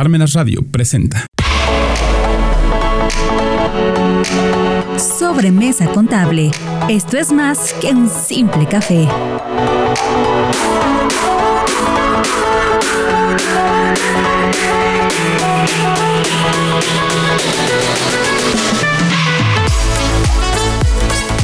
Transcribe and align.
Parmenas 0.00 0.32
Radio 0.32 0.62
presenta. 0.62 1.26
Sobremesa 4.96 5.88
contable. 5.88 6.52
Esto 6.88 7.18
es 7.18 7.30
más 7.30 7.74
que 7.74 7.88
un 7.88 8.08
simple 8.08 8.66
café. 8.66 9.06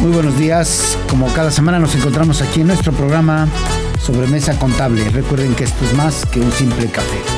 Muy 0.01 0.13
buenos 0.13 0.39
días. 0.39 0.99
Como 1.11 1.27
cada 1.35 1.51
semana 1.51 1.79
nos 1.79 1.95
encontramos 1.95 2.41
aquí 2.41 2.63
en 2.63 2.69
nuestro 2.69 2.93
programa 2.93 3.49
Sobremesa 4.01 4.59
Contable. 4.59 5.07
Recuerden 5.11 5.55
que 5.55 5.65
esto 5.65 5.85
es 5.85 5.93
más 5.93 6.25
que 6.25 6.41
un 6.41 6.51
simple 6.53 6.87
café. 6.87 7.36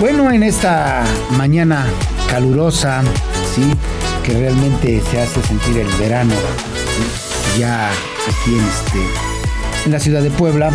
Bueno, 0.00 0.30
en 0.32 0.42
esta 0.42 1.04
mañana 1.36 1.86
calurosa, 2.28 3.02
¿sí? 3.54 3.62
que 4.24 4.32
realmente 4.32 5.00
se 5.08 5.20
hace 5.20 5.40
sentir 5.42 5.78
el 5.78 5.88
verano, 5.98 6.34
ya 7.58 7.90
aquí 7.90 8.54
en, 8.54 8.64
este, 8.64 8.98
en 9.86 9.92
la 9.92 10.00
ciudad 10.00 10.20
de 10.20 10.30
Puebla, 10.30 10.72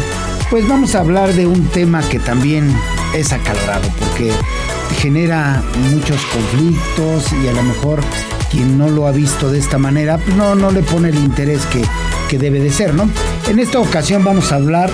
pues 0.49 0.65
vamos 0.69 0.95
a 0.95 1.01
hablar 1.01 1.33
de 1.33 1.47
un 1.47 1.67
tema 1.67 2.01
que 2.07 2.17
también 2.17 2.73
es 3.13 3.33
acalorado, 3.33 3.89
porque 3.99 4.31
genera 5.01 5.61
muchos 5.91 6.21
conflictos 6.27 7.25
y 7.43 7.47
a 7.49 7.53
lo 7.53 7.63
mejor 7.63 7.99
quien 8.49 8.77
no 8.77 8.89
lo 8.89 9.05
ha 9.05 9.11
visto 9.11 9.51
de 9.51 9.59
esta 9.59 9.77
manera, 9.77 10.17
pues 10.17 10.35
no, 10.37 10.55
no 10.55 10.71
le 10.71 10.81
pone 10.81 11.09
el 11.09 11.15
interés 11.15 11.65
que, 11.65 11.81
que 12.29 12.37
debe 12.37 12.61
de 12.61 12.71
ser, 12.71 12.93
¿no? 12.93 13.09
En 13.49 13.59
esta 13.59 13.79
ocasión 13.79 14.23
vamos 14.23 14.53
a 14.53 14.55
hablar 14.55 14.89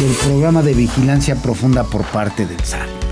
del 0.00 0.12
programa 0.24 0.62
de 0.62 0.74
vigilancia 0.74 1.34
profunda 1.34 1.82
por 1.82 2.04
parte 2.04 2.46
del 2.46 2.62
SAT. 2.62 3.05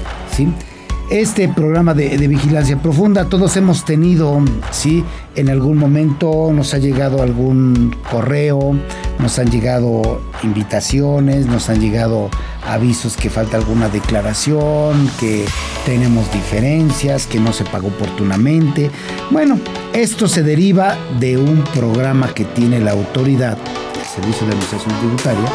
Este 1.10 1.48
programa 1.48 1.94
de, 1.94 2.16
vigilancia 2.26 2.76
profunda, 2.80 3.26
todos 3.26 3.56
hemos 3.56 3.84
tenido, 3.84 4.40
¿sí? 4.72 5.04
En 5.36 5.48
algún 5.48 5.76
momento 5.76 6.50
nos 6.52 6.74
ha 6.74 6.78
llegado 6.78 7.22
algún 7.22 7.94
correo, 8.10 8.74
nos 9.20 9.38
han 9.38 9.50
llegado 9.50 10.22
invitaciones, 10.42 11.46
nos 11.46 11.68
han 11.68 11.80
llegado 11.80 12.30
avisos 12.66 13.16
que 13.16 13.30
falta 13.30 13.58
alguna 13.58 13.88
declaración, 13.88 15.08
que 15.20 15.44
tenemos 15.86 16.32
diferencias, 16.32 17.26
que 17.26 17.38
no 17.38 17.52
se 17.52 17.64
pagó 17.64 17.88
oportunamente. 17.88 18.90
Bueno, 19.30 19.60
esto 19.92 20.26
se 20.26 20.42
deriva 20.42 20.96
de 21.20 21.36
un 21.36 21.62
programa 21.74 22.34
que 22.34 22.44
tiene 22.44 22.80
la 22.80 22.92
autoridad, 22.92 23.58
el 23.94 24.06
Servicio 24.06 24.46
de 24.46 24.52
Administración 24.54 24.98
Tributaria, 24.98 25.48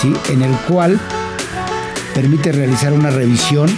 ¿sí? 0.00 0.12
en 0.32 0.42
el 0.42 0.52
cual 0.68 0.98
permite 2.14 2.50
realizar 2.50 2.94
una 2.94 3.10
revisión 3.10 3.68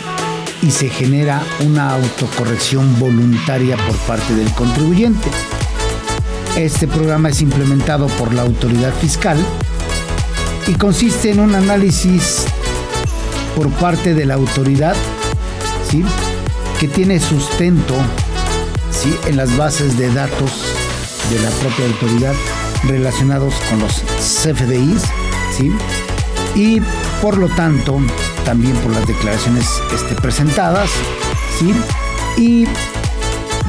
y 0.62 0.70
se 0.70 0.89
genera 0.89 1.42
una 1.64 1.95
autocorrección 1.95 2.98
voluntaria 2.98 3.77
por 3.77 3.97
parte 3.98 4.34
del 4.34 4.51
contribuyente. 4.53 5.28
Este 6.56 6.89
programa 6.89 7.28
es 7.28 7.41
implementado 7.41 8.09
por 8.09 8.34
la 8.34 8.42
autoridad 8.42 8.92
fiscal 8.95 9.39
y 10.67 10.75
consiste 10.75 11.31
en 11.31 11.41
un 11.41 11.55
análisis 11.55 12.47
por 13.55 13.70
parte 13.70 14.15
de 14.15 14.27
la 14.27 14.34
autoridad 14.34 14.97
¿sí? 15.89 16.05
que 16.81 16.89
tiene 16.89 17.20
sustento 17.20 17.95
¿sí? 18.91 19.15
en 19.27 19.37
las 19.37 19.56
bases 19.56 19.97
de 19.97 20.12
datos 20.12 20.50
de 21.31 21.39
la 21.41 21.50
propia 21.50 21.87
autoridad 21.87 22.34
relacionados 22.84 23.55
con 23.70 23.81
los 23.81 24.03
CFDIs 24.19 25.03
¿sí? 25.56 25.72
y 26.55 26.81
por 27.22 27.37
lo 27.39 27.48
tanto 27.48 28.00
también 28.48 28.74
por 28.77 28.94
las 28.94 29.06
declaraciones 29.06 29.66
este, 29.94 30.14
presentadas, 30.14 30.88
¿sí? 31.58 31.74
Y 32.42 32.64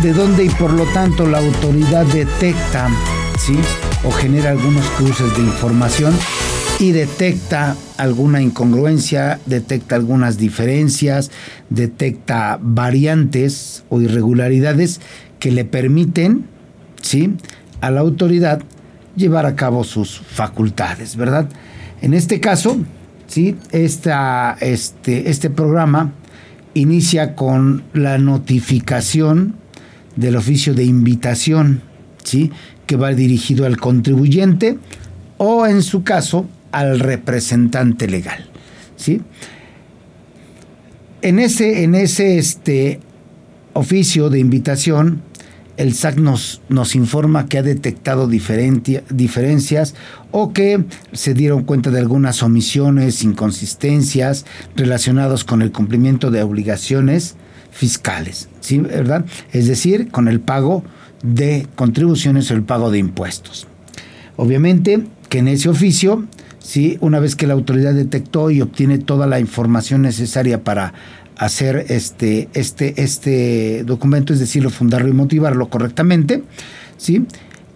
de 0.01 0.13
dónde 0.13 0.45
y 0.45 0.49
por 0.51 0.71
lo 0.71 0.85
tanto 0.93 1.27
la 1.27 1.39
autoridad 1.39 2.05
detecta, 2.05 2.87
¿sí? 3.37 3.59
O 4.05 4.11
genera 4.11 4.51
algunos 4.51 4.85
cruces 4.91 5.35
de 5.35 5.43
información 5.43 6.13
y 6.79 6.93
detecta 6.93 7.75
alguna 7.97 8.41
incongruencia, 8.41 9.41
detecta 9.45 9.95
algunas 9.95 10.37
diferencias, 10.37 11.29
detecta 11.69 12.57
variantes 12.61 13.83
o 13.89 13.99
irregularidades 13.99 15.01
que 15.39 15.51
le 15.51 15.65
permiten, 15.65 16.45
¿sí? 17.01 17.35
A 17.81 17.91
la 17.91 17.99
autoridad 17.99 18.61
llevar 19.17 19.45
a 19.45 19.57
cabo 19.57 19.83
sus 19.83 20.21
facultades, 20.21 21.17
¿verdad? 21.17 21.49
En 22.01 22.13
este 22.13 22.39
caso, 22.39 22.79
¿sí? 23.29 23.55
Esta, 23.71 24.57
este, 24.59 25.29
este 25.29 25.49
programa 25.49 26.11
inicia 26.73 27.35
con 27.35 27.83
la 27.93 28.17
notificación 28.17 29.55
del 30.15 30.35
oficio 30.35 30.73
de 30.73 30.83
invitación, 30.83 31.81
¿sí? 32.23 32.51
que 32.85 32.97
va 32.97 33.13
dirigido 33.13 33.65
al 33.65 33.77
contribuyente 33.77 34.77
o 35.37 35.65
en 35.65 35.81
su 35.83 36.03
caso 36.03 36.49
al 36.71 36.99
representante 36.99 38.07
legal. 38.07 38.49
¿sí? 38.97 39.21
En 41.21 41.39
ese, 41.39 41.83
en 41.83 41.95
ese 41.95 42.37
este, 42.37 42.99
oficio 43.73 44.29
de 44.29 44.39
invitación 44.39 45.21
el 45.79 45.93
SAC 45.93 46.17
nos, 46.17 46.61
nos 46.67 46.93
informa 46.93 47.47
que 47.47 47.57
ha 47.57 47.63
detectado 47.63 48.27
diferencias 48.27 49.95
o 50.31 50.51
que 50.51 50.83
se 51.13 51.33
dieron 51.33 51.63
cuenta 51.63 51.89
de 51.89 51.99
algunas 51.99 52.43
omisiones, 52.43 53.23
inconsistencias 53.23 54.45
relacionadas 54.75 55.45
con 55.45 55.61
el 55.61 55.71
cumplimiento 55.71 56.31
de 56.31 56.43
obligaciones 56.43 57.37
fiscales, 57.71 58.49
¿sí? 58.59 58.79
¿verdad? 58.79 59.23
Es 59.53 59.67
decir, 59.67 60.11
con 60.11 60.27
el 60.27 60.41
pago 60.41 60.83
de 61.23 61.65
contribuciones 61.75 62.51
o 62.51 62.55
el 62.55 62.63
pago 62.63 62.91
de 62.91 62.97
impuestos. 62.97 63.65
Obviamente 64.35 65.05
que 65.29 65.37
en 65.37 65.47
ese 65.47 65.69
oficio, 65.69 66.25
¿sí? 66.59 66.97
una 66.99 67.21
vez 67.21 67.37
que 67.37 67.47
la 67.47 67.53
autoridad 67.53 67.93
detectó 67.93 68.51
y 68.51 68.59
obtiene 68.59 68.97
toda 68.97 69.27
la 69.27 69.39
información 69.39 70.01
necesaria 70.01 70.61
para 70.61 70.93
hacer 71.39 71.85
este, 71.87 72.49
este, 72.53 73.01
este 73.01 73.83
documento, 73.85 74.33
es 74.33 74.39
decir, 74.39 74.69
fundarlo 74.69 75.07
y 75.07 75.13
motivarlo 75.13 75.69
correctamente, 75.69 76.43
¿sí? 76.97 77.25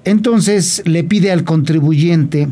Entonces 0.04 0.84
le 0.86 1.06
pide 1.06 1.32
al 1.32 1.46
contribuyente 1.46 2.50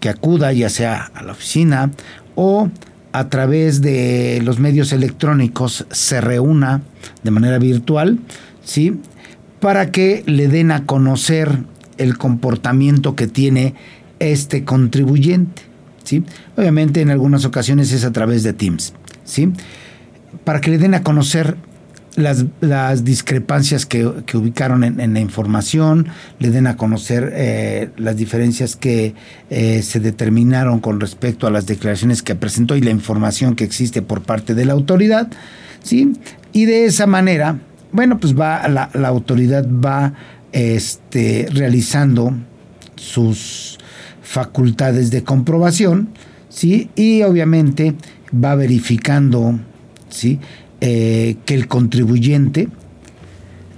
que 0.00 0.08
acuda 0.08 0.52
ya 0.54 0.70
sea 0.70 1.10
a 1.14 1.22
la 1.22 1.32
oficina 1.32 1.90
o 2.34 2.70
a 3.12 3.28
través 3.28 3.82
de 3.82 4.40
los 4.42 4.58
medios 4.58 4.92
electrónicos 4.92 5.86
se 5.90 6.22
reúna 6.22 6.80
de 7.22 7.30
manera 7.30 7.58
virtual, 7.58 8.18
¿sí? 8.64 8.98
Para 9.60 9.90
que 9.90 10.22
le 10.26 10.48
den 10.48 10.70
a 10.70 10.86
conocer 10.86 11.58
el 11.98 12.16
comportamiento 12.16 13.14
que 13.14 13.26
tiene 13.26 13.74
este 14.18 14.64
contribuyente, 14.64 15.60
¿sí? 16.04 16.24
Obviamente 16.56 17.02
en 17.02 17.10
algunas 17.10 17.44
ocasiones 17.44 17.92
es 17.92 18.04
a 18.04 18.12
través 18.12 18.44
de 18.44 18.54
Teams, 18.54 18.94
¿sí? 19.24 19.52
Para 20.48 20.62
que 20.62 20.70
le 20.70 20.78
den 20.78 20.94
a 20.94 21.02
conocer 21.02 21.58
las, 22.16 23.04
discrepancias 23.04 23.84
que, 23.84 24.06
ubicaron 24.06 24.82
en, 24.82 25.12
la 25.12 25.20
información, 25.20 26.08
le 26.38 26.48
den 26.48 26.66
a 26.66 26.78
conocer 26.78 27.34
eh, 27.34 27.90
las 27.98 28.16
diferencias 28.16 28.74
que 28.74 29.12
eh, 29.50 29.82
se 29.82 30.00
determinaron 30.00 30.80
con 30.80 31.00
respecto 31.00 31.46
a 31.46 31.50
las 31.50 31.66
declaraciones 31.66 32.22
que 32.22 32.34
presentó 32.34 32.76
y 32.76 32.80
la 32.80 32.88
información 32.88 33.56
que 33.56 33.64
existe 33.64 34.00
por 34.00 34.22
parte 34.22 34.54
de 34.54 34.64
la 34.64 34.72
autoridad, 34.72 35.28
¿sí? 35.82 36.14
Y 36.54 36.64
de 36.64 36.86
esa 36.86 37.06
manera, 37.06 37.58
bueno, 37.92 38.18
pues 38.18 38.34
va 38.34 38.66
la, 38.68 38.88
autoridad 39.06 39.68
va 39.68 40.14
este, 40.52 41.46
realizando 41.52 42.32
sus 42.96 43.78
facultades 44.22 45.10
de 45.10 45.24
comprobación, 45.24 46.08
¿sí? 46.48 46.88
Y 46.96 47.20
obviamente 47.20 47.96
va 48.32 48.54
verificando 48.54 49.58
¿sí? 50.08 50.38
Eh, 50.80 51.36
que 51.44 51.54
el 51.54 51.66
contribuyente 51.66 52.68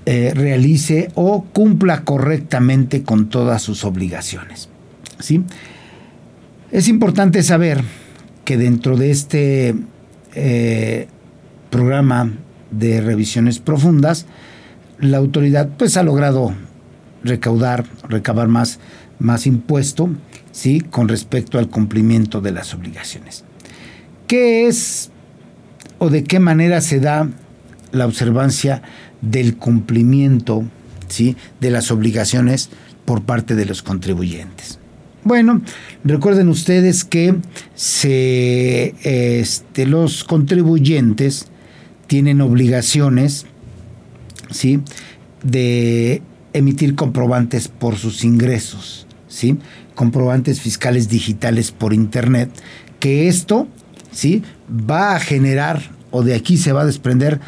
eh, 0.07 0.33
realice 0.35 1.11
o 1.15 1.45
cumpla 1.45 2.05
correctamente 2.05 3.03
con 3.03 3.29
todas 3.29 3.63
sus 3.63 3.85
obligaciones. 3.85 4.69
¿sí? 5.19 5.43
Es 6.71 6.89
importante 6.89 7.43
saber 7.43 7.83
que 8.45 8.57
dentro 8.57 8.97
de 8.97 9.11
este 9.11 9.75
eh, 10.35 11.09
programa 11.71 12.33
de 12.71 13.01
revisiones 13.01 13.59
profundas, 13.59 14.27
la 14.99 15.19
autoridad 15.19 15.69
pues 15.79 15.97
ha 15.97 16.03
logrado 16.03 16.55
recaudar, 17.23 17.85
recabar 18.09 18.49
más, 18.49 18.79
más 19.19 19.47
impuesto, 19.47 20.11
¿sí? 20.53 20.81
Con 20.81 21.09
respecto 21.09 21.59
al 21.59 21.69
cumplimiento 21.69 22.41
de 22.41 22.53
las 22.53 22.75
obligaciones. 22.75 23.45
¿Qué 24.27 24.67
es 24.67 25.11
o 26.01 26.11
de 26.11 26.25
qué 26.25 26.41
manera 26.41 26.81
se 26.81 26.99
da 26.99 27.29
la 27.93 28.07
observancia 28.07 28.83
del 29.21 29.57
cumplimiento 29.57 30.65
¿sí? 31.09 31.37
de 31.61 31.71
las 31.71 31.93
obligaciones 31.93 32.71
por 33.05 33.23
parte 33.23 33.55
de 33.55 33.67
los 33.67 33.83
contribuyentes. 33.83 34.79
Bueno, 35.23 35.61
recuerden 36.03 36.49
ustedes 36.49 37.05
que 37.05 37.37
se, 37.75 38.95
este, 39.03 39.85
los 39.85 40.25
contribuyentes 40.25 41.49
tienen 42.07 42.41
obligaciones, 42.41 43.45
¿sí? 44.51 44.81
De 45.43 46.23
emitir 46.55 46.95
comprobantes 46.95 47.69
por 47.69 47.97
sus 47.97 48.25
ingresos, 48.25 49.07
¿sí? 49.29 49.59
Comprobantes 49.95 50.63
fiscales 50.63 51.11
digitales 51.11 51.71
por 51.71 51.93
Internet, 51.93 52.51
que 52.99 53.29
esto, 53.29 53.69
¿sí? 54.13 54.43
Va 54.71 55.17
a 55.17 55.21
generar, 55.21 55.83
o 56.11 56.23
de 56.23 56.35
aquí 56.35 56.57
se 56.57 56.73
va 56.73 56.83
a 56.83 56.87
desprender 56.87 57.41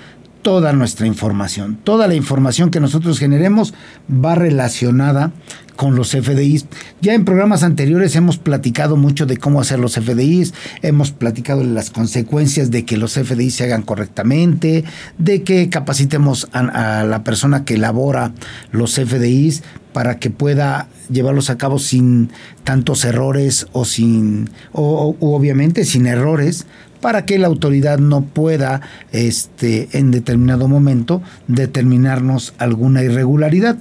toda 0.42 0.72
nuestra 0.72 1.06
información. 1.06 1.78
Toda 1.82 2.08
la 2.08 2.14
información 2.14 2.70
que 2.70 2.80
nosotros 2.80 3.18
generemos 3.18 3.74
va 4.10 4.34
relacionada 4.34 5.32
con 5.76 5.96
los 5.96 6.10
FDIs. 6.10 6.66
Ya 7.00 7.14
en 7.14 7.24
programas 7.24 7.62
anteriores 7.62 8.14
hemos 8.16 8.38
platicado 8.38 8.96
mucho 8.96 9.26
de 9.26 9.36
cómo 9.36 9.60
hacer 9.60 9.78
los 9.78 9.94
FDIs, 9.94 10.52
hemos 10.82 11.12
platicado 11.12 11.64
las 11.64 11.90
consecuencias 11.90 12.70
de 12.70 12.84
que 12.84 12.96
los 12.96 13.14
FDIs 13.14 13.54
se 13.54 13.64
hagan 13.64 13.82
correctamente, 13.82 14.84
de 15.18 15.42
que 15.42 15.68
capacitemos 15.70 16.48
a, 16.52 17.04
la 17.04 17.24
persona 17.24 17.64
que 17.64 17.74
elabora 17.74 18.32
los 18.70 18.94
FDIs 18.94 19.62
para 19.92 20.18
que 20.18 20.30
pueda 20.30 20.88
llevarlos 21.10 21.50
a 21.50 21.58
cabo 21.58 21.78
sin 21.78 22.30
tantos 22.64 23.04
errores 23.04 23.66
o 23.72 23.84
sin, 23.84 24.50
o, 24.72 25.16
obviamente 25.20 25.84
sin 25.84 26.06
errores, 26.06 26.66
para 27.00 27.26
que 27.26 27.38
la 27.38 27.48
autoridad 27.48 27.98
no 27.98 28.22
pueda 28.22 28.80
este, 29.10 29.88
en 29.92 30.10
determinado 30.10 30.68
momento 30.68 31.22
determinarnos 31.48 32.54
alguna 32.58 33.02
irregularidad. 33.02 33.76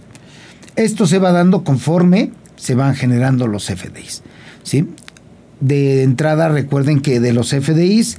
Esto 0.76 1.06
se 1.06 1.20
va 1.20 1.32
dando 1.32 1.64
conforme 1.64 2.32
se 2.56 2.76
van 2.76 2.96
generando 2.96 3.48
los 3.48 3.66
FDIs. 3.66 4.24
¿sí? 4.64 4.88
De 5.60 6.04
entrada, 6.04 6.50
recuerden 6.50 7.02
que 7.02 7.20
de 7.20 7.34
los 7.34 7.50
FDIs 7.50 8.18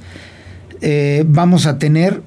eh, 0.81 1.23
vamos 1.27 1.65
a 1.65 1.77
tener 1.77 2.21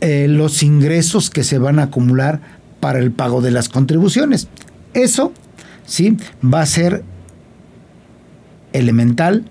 eh, 0.00 0.26
los 0.28 0.62
ingresos 0.62 1.30
que 1.30 1.44
se 1.44 1.58
van 1.58 1.78
a 1.78 1.84
acumular 1.84 2.40
para 2.80 2.98
el 2.98 3.12
pago 3.12 3.40
de 3.40 3.52
las 3.52 3.68
contribuciones. 3.68 4.48
Eso 4.94 5.32
¿sí? 5.86 6.16
va 6.42 6.62
a 6.62 6.66
ser 6.66 7.02
elemental 8.72 9.44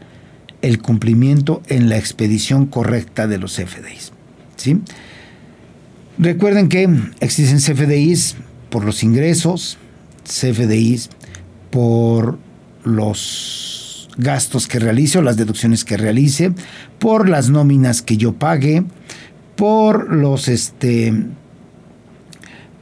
el 0.61 0.79
cumplimiento 0.79 1.61
en 1.67 1.89
la 1.89 1.97
expedición 1.97 2.65
correcta 2.65 3.27
de 3.27 3.37
los 3.37 3.55
FDIs. 3.55 4.11
¿sí? 4.57 4.79
Recuerden 6.17 6.69
que 6.69 6.87
existen 7.19 7.57
CFDIs 7.57 8.35
por 8.69 8.85
los 8.85 9.03
ingresos, 9.03 9.77
CFDIs 10.23 11.09
por 11.71 12.37
los 12.83 14.09
gastos 14.17 14.67
que 14.67 14.79
realice 14.79 15.19
o 15.19 15.21
las 15.21 15.37
deducciones 15.37 15.83
que 15.83 15.97
realice, 15.97 16.53
por 16.99 17.27
las 17.29 17.49
nóminas 17.49 18.01
que 18.01 18.17
yo 18.17 18.33
pague, 18.33 18.83
por 19.55 20.13
los 20.13 20.47
este 20.47 21.13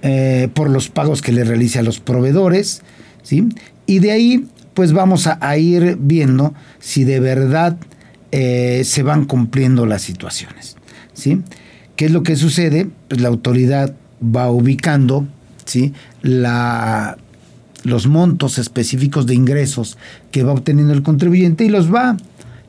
eh, 0.01 0.49
por 0.53 0.69
los 0.69 0.89
pagos 0.89 1.21
que 1.21 1.31
le 1.31 1.43
realice 1.43 1.79
a 1.79 1.83
los 1.83 1.99
proveedores, 1.99 2.81
¿sí? 3.23 3.49
Y 3.85 3.99
de 3.99 4.11
ahí, 4.11 4.45
pues 4.73 4.93
vamos 4.93 5.27
a, 5.27 5.57
ir 5.57 5.97
viendo 5.99 6.53
si 6.79 7.03
de 7.03 7.19
verdad 7.19 7.77
eh, 8.31 8.83
se 8.85 9.03
van 9.03 9.25
cumpliendo 9.25 9.85
las 9.85 10.01
situaciones, 10.01 10.77
¿sí? 11.13 11.41
¿Qué 11.95 12.05
es 12.05 12.11
lo 12.11 12.23
que 12.23 12.35
sucede? 12.35 12.87
Pues 13.07 13.19
la 13.19 13.27
autoridad 13.27 13.93
va 14.23 14.49
ubicando, 14.49 15.27
¿sí? 15.65 15.93
La 16.21 17.17
los 17.83 18.07
montos 18.07 18.57
específicos 18.57 19.25
de 19.25 19.35
ingresos 19.35 19.97
que 20.31 20.43
va 20.43 20.51
obteniendo 20.51 20.93
el 20.93 21.03
contribuyente 21.03 21.63
y 21.63 21.69
los 21.69 21.93
va 21.93 22.17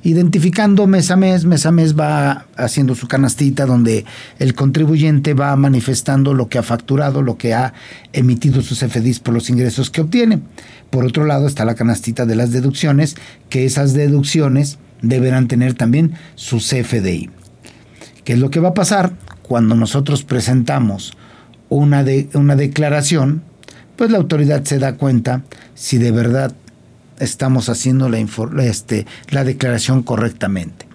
identificando 0.03 0.87
mes 0.87 1.11
a 1.11 1.17
mes, 1.17 1.45
mes 1.45 1.67
a 1.67 1.73
mes 1.73 1.99
va 1.99 2.47
haciendo 2.57 2.95
su 2.95 3.09
canastita 3.09 3.67
donde 3.67 4.05
el 4.39 4.55
contribuyente 4.55 5.35
va 5.35 5.55
manifestando 5.57 6.35
lo 6.35 6.49
que 6.49 6.59
ha 6.59 6.63
facturado, 6.63 7.23
lo 7.23 7.37
que 7.37 7.55
ha 7.55 7.75
emitido 8.13 8.63
sus 8.63 8.81
FDIs 8.81 9.21
por 9.21 9.35
los 9.35 9.51
ingresos 9.51 9.91
que 9.91 10.01
obtiene. 10.01 10.41
Por 10.91 11.05
otro 11.05 11.25
lado 11.25 11.47
está 11.47 11.65
la 11.65 11.75
canastita 11.75 12.27
de 12.27 12.37
las 12.37 12.51
deducciones, 12.53 13.17
que 13.49 13.65
esas 13.65 13.93
deducciones 13.93 14.79
deberán 15.03 15.49
tener 15.49 15.75
también 15.75 16.13
su 16.35 16.59
CFDI. 16.59 17.31
¿Qué 18.25 18.35
es 18.35 18.39
lo 18.39 18.51
que 18.51 18.61
va 18.61 18.71
a 18.71 18.75
pasar 18.75 19.13
cuando 19.43 19.75
nosotros 19.75 20.25
presentamos 20.25 21.13
una, 21.69 22.05
una 22.35 22.57
declaración? 22.57 23.43
pues 24.01 24.11
la 24.11 24.17
autoridad 24.17 24.65
se 24.65 24.79
da 24.79 24.95
cuenta 24.95 25.43
si 25.75 25.99
de 25.99 26.11
verdad 26.11 26.55
estamos 27.21 27.69
haciendo 27.69 28.09
la, 28.09 28.19
este, 28.65 29.07
la 29.29 29.45
declaración 29.45 30.03
correctamente. 30.03 30.87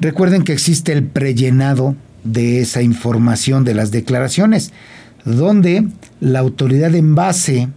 Recuerden 0.00 0.44
que 0.44 0.52
existe 0.52 0.92
el 0.92 1.04
prellenado 1.04 1.96
de 2.22 2.60
esa 2.60 2.82
información 2.82 3.64
de 3.64 3.74
las 3.74 3.90
declaraciones, 3.90 4.72
donde 5.24 5.86
la 6.20 6.40
autoridad 6.40 6.94
en 6.94 7.14
base, 7.14 7.68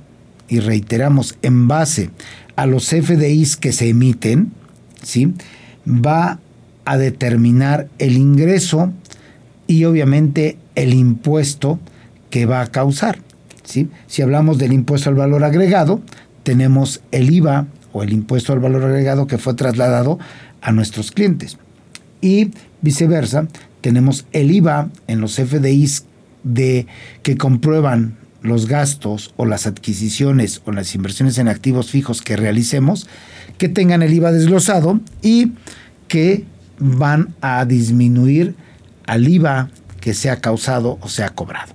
y 0.48 0.60
reiteramos, 0.60 1.38
en 1.42 1.68
base 1.68 2.10
a 2.56 2.66
los 2.66 2.90
FDIs 2.90 3.58
que 3.58 3.72
se 3.72 3.90
emiten, 3.90 4.52
¿sí? 5.04 5.34
va 5.88 6.40
a 6.86 6.98
determinar 6.98 7.88
el 8.00 8.18
ingreso 8.18 8.92
y 9.68 9.84
obviamente 9.86 10.58
el 10.76 10.94
impuesto 10.94 11.80
que 12.30 12.46
va 12.46 12.62
a 12.62 12.68
causar. 12.68 13.20
Si 13.64 14.22
hablamos 14.22 14.58
del 14.58 14.72
impuesto 14.72 15.10
al 15.10 15.16
valor 15.16 15.44
agregado, 15.44 16.02
tenemos 16.44 17.02
el 17.12 17.30
IVA 17.32 17.68
o 17.98 18.04
el 18.04 18.14
impuesto 18.14 18.54
al 18.54 18.60
valor 18.60 18.84
agregado 18.84 19.26
que 19.26 19.40
fue 19.40 19.56
trasladado 19.56 20.20
a 20.62 20.72
nuestros 20.72 21.12
clientes. 21.12 21.58
Y 22.22 22.52
viceversa, 22.82 23.48
tenemos 23.82 24.28
el 24.34 24.52
IVA 24.52 24.90
en 25.08 25.20
los 25.20 25.38
FDIs 25.38 26.06
de, 26.44 26.86
que 27.24 27.38
comprueban 27.38 28.16
los 28.44 28.68
gastos 28.68 29.34
o 29.36 29.48
las 29.48 29.66
adquisiciones 29.66 30.62
o 30.66 30.72
las 30.74 30.94
inversiones 30.94 31.40
en 31.40 31.48
activos 31.48 31.90
fijos 31.90 32.22
que 32.22 32.38
realicemos, 32.38 33.08
que 33.58 33.68
tengan 33.68 34.04
el 34.04 34.14
IVA 34.14 34.32
desglosado 34.32 35.00
y 35.24 35.54
que 36.08 36.46
van 36.78 37.34
a 37.42 37.66
disminuir 37.66 38.54
al 39.08 39.28
IVA 39.28 39.72
que 40.02 40.14
se 40.14 40.30
ha 40.30 40.40
causado 40.40 41.00
o 41.02 41.10
se 41.10 41.24
ha 41.24 41.30
cobrado. 41.30 41.74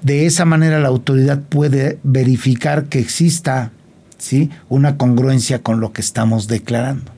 De 0.00 0.24
esa 0.24 0.46
manera 0.46 0.80
la 0.80 0.88
autoridad 0.88 1.42
puede 1.42 1.98
verificar 2.04 2.86
que 2.86 3.00
exista 3.00 3.72
¿sí? 4.18 4.50
una 4.68 4.96
congruencia 4.96 5.62
con 5.62 5.80
lo 5.80 5.92
que 5.92 6.00
estamos 6.00 6.48
declarando. 6.48 7.12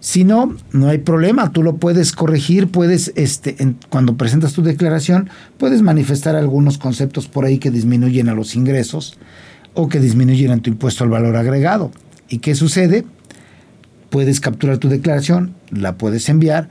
Si 0.00 0.22
no, 0.24 0.56
no 0.72 0.88
hay 0.88 0.98
problema, 0.98 1.50
tú 1.50 1.62
lo 1.62 1.76
puedes 1.76 2.12
corregir, 2.12 2.68
puedes, 2.68 3.12
este, 3.16 3.56
cuando 3.88 4.16
presentas 4.16 4.52
tu 4.52 4.62
declaración, 4.62 5.28
puedes 5.58 5.82
manifestar 5.82 6.36
algunos 6.36 6.78
conceptos 6.78 7.26
por 7.26 7.44
ahí 7.44 7.58
que 7.58 7.72
disminuyen 7.72 8.28
a 8.28 8.34
los 8.34 8.54
ingresos 8.54 9.18
o 9.74 9.88
que 9.88 9.98
disminuyen 9.98 10.52
a 10.52 10.58
tu 10.58 10.70
impuesto 10.70 11.02
al 11.02 11.10
valor 11.10 11.36
agregado. 11.36 11.90
¿Y 12.28 12.38
qué 12.38 12.54
sucede? 12.54 13.04
Puedes 14.08 14.40
capturar 14.40 14.78
tu 14.78 14.88
declaración, 14.88 15.54
la 15.70 15.96
puedes 15.96 16.28
enviar, 16.28 16.68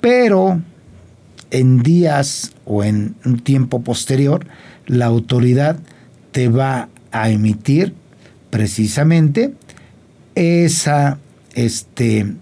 pero 0.00 0.60
en 1.50 1.82
días 1.82 2.52
o 2.64 2.82
en 2.82 3.14
un 3.24 3.40
tiempo 3.40 3.82
posterior, 3.82 4.46
la 4.86 5.06
autoridad 5.06 5.78
te 6.32 6.48
va 6.48 6.88
a 7.12 7.30
emitir 7.30 7.94
precisamente 8.54 9.52
esa, 10.36 11.18
este, 11.56 12.34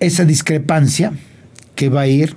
esa 0.00 0.24
discrepancia 0.24 1.12
que 1.74 1.90
va 1.90 2.00
a 2.00 2.06
ir 2.06 2.34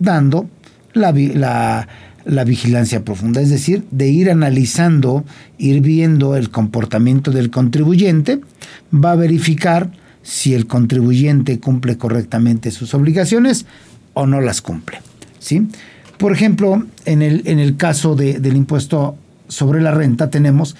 dando 0.00 0.50
la, 0.92 1.12
la, 1.12 1.86
la, 2.24 2.42
vigilancia 2.42 3.04
profunda, 3.04 3.40
es 3.40 3.50
decir, 3.50 3.84
de 3.92 4.08
ir 4.08 4.32
analizando, 4.32 5.24
ir 5.58 5.80
viendo 5.80 6.34
el 6.34 6.50
comportamiento 6.50 7.30
del 7.30 7.50
contribuyente, 7.50 8.40
va 8.92 9.12
a 9.12 9.16
verificar 9.16 9.92
si 10.24 10.54
el 10.54 10.66
contribuyente 10.66 11.60
cumple 11.60 11.98
correctamente 11.98 12.72
sus 12.72 12.94
obligaciones 12.94 13.64
o 14.14 14.26
no 14.26 14.40
las 14.40 14.60
cumple. 14.60 14.98
¿sí? 15.38 15.68
Por 16.18 16.32
ejemplo, 16.32 16.84
en 17.04 17.22
el, 17.22 17.42
en 17.44 17.60
el 17.60 17.76
caso 17.76 18.16
del 18.16 18.56
impuesto 18.56 19.16
sobre 19.50 19.82
la 19.82 19.90
renta 19.90 20.30
tenemos 20.30 20.76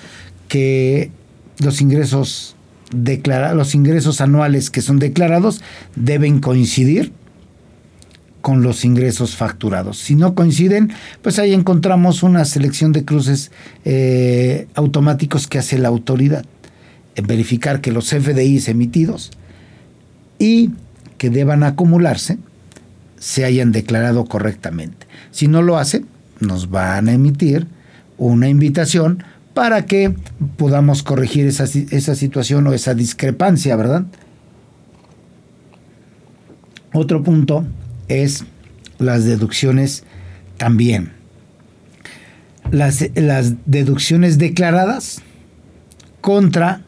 que 0.48 1.10
los 1.58 1.80
ingresos, 1.80 2.56
los 2.90 3.74
ingresos 3.74 4.20
anuales 4.20 4.70
que 4.70 4.80
son 4.80 4.98
declarados 4.98 5.60
deben 5.94 6.40
coincidir 6.40 7.12
con 8.40 8.62
los 8.62 8.84
ingresos 8.84 9.36
facturados. 9.36 9.98
Si 9.98 10.14
no 10.14 10.34
coinciden, 10.34 10.92
pues 11.22 11.38
ahí 11.38 11.52
encontramos 11.52 12.22
una 12.22 12.44
selección 12.44 12.92
de 12.92 13.04
cruces 13.04 13.50
eh, 13.84 14.66
automáticos 14.74 15.46
que 15.46 15.58
hace 15.58 15.78
la 15.78 15.88
autoridad. 15.88 16.44
En 17.16 17.26
verificar 17.26 17.80
que 17.80 17.92
los 17.92 18.08
FDIs 18.08 18.68
emitidos 18.68 19.30
y 20.38 20.70
que 21.18 21.28
deban 21.28 21.62
acumularse 21.64 22.38
se 23.18 23.44
hayan 23.44 23.72
declarado 23.72 24.24
correctamente. 24.24 25.06
Si 25.30 25.46
no 25.46 25.60
lo 25.60 25.76
hace, 25.76 26.04
nos 26.40 26.70
van 26.70 27.08
a 27.08 27.12
emitir 27.12 27.66
una 28.20 28.48
invitación 28.48 29.24
para 29.54 29.86
que 29.86 30.14
podamos 30.56 31.02
corregir 31.02 31.46
esa, 31.46 31.64
esa 31.64 32.14
situación 32.14 32.66
o 32.66 32.72
esa 32.72 32.94
discrepancia, 32.94 33.74
¿verdad? 33.76 34.04
Otro 36.92 37.22
punto 37.22 37.64
es 38.08 38.44
las 38.98 39.24
deducciones 39.24 40.04
también. 40.58 41.12
Las, 42.70 43.04
las 43.14 43.54
deducciones 43.64 44.38
declaradas 44.38 45.22
contra 46.20 46.82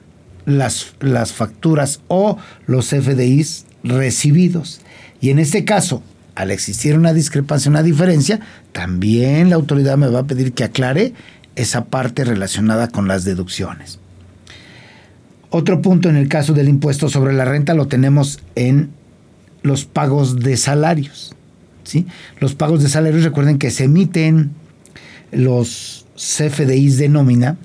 las, 0.45 0.95
las 1.01 1.33
facturas 1.33 2.01
o 2.09 2.37
los 2.67 2.91
FDIs 2.91 3.65
recibidos. 3.83 4.83
Y 5.21 5.31
en 5.31 5.39
este 5.39 5.65
caso, 5.65 6.03
al 6.35 6.51
existir 6.51 6.97
una 6.97 7.13
discrepancia, 7.13 7.71
una 7.71 7.83
diferencia, 7.83 8.41
también 8.73 9.51
la 9.51 9.57
autoridad 9.57 9.99
me 9.99 10.09
va 10.09 10.21
a 10.21 10.27
pedir 10.27 10.53
que 10.53 10.65
aclare 10.65 11.13
esa 11.57 11.87
parte 11.87 12.25
relacionada 12.25 12.89
con 12.89 13.09
las 13.09 13.25
deducciones. 13.25 13.99
Otro 15.51 15.83
punto 15.83 16.09
en 16.09 16.17
el 16.17 16.29
caso 16.29 16.55
del 16.55 16.69
impuesto 16.69 17.11
sobre 17.11 17.35
la 17.35 17.45
renta 17.45 17.75
lo 17.75 17.87
tenemos 17.87 18.41
en 18.55 18.91
los 19.63 19.85
pagos 19.85 20.41
de 20.41 20.57
salarios. 20.57 21.35
¿sí? 21.85 22.07
Los 22.41 22.55
pagos 22.55 22.83
de 22.83 22.89
salarios, 22.89 23.23
recuerden 23.23 23.59
que 23.59 23.71
se 23.71 23.85
emiten 23.85 24.53
los 25.31 26.07
CFDIs 26.17 26.97
de 26.97 27.09
nómina, 27.11 27.59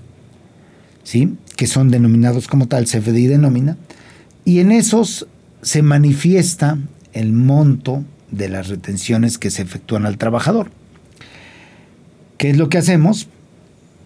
¿sí? 1.04 1.38
que 1.56 1.68
son 1.68 1.90
denominados 1.90 2.48
como 2.48 2.68
tal 2.68 2.86
CFDI 2.86 3.28
de 3.28 3.38
nómina, 3.38 3.78
y 4.44 4.60
en 4.60 4.72
esos 4.72 5.28
se 5.62 5.82
manifiesta 5.82 6.78
el 7.14 7.32
monto 7.34 8.04
de 8.32 8.50
las 8.50 8.68
retenciones 8.68 9.38
que 9.38 9.52
se 9.52 9.62
efectúan 9.62 10.06
al 10.06 10.18
trabajador. 10.18 10.72
¿Qué 12.38 12.50
es 12.50 12.58
lo 12.58 12.70
que 12.70 12.78
hacemos? 12.78 13.28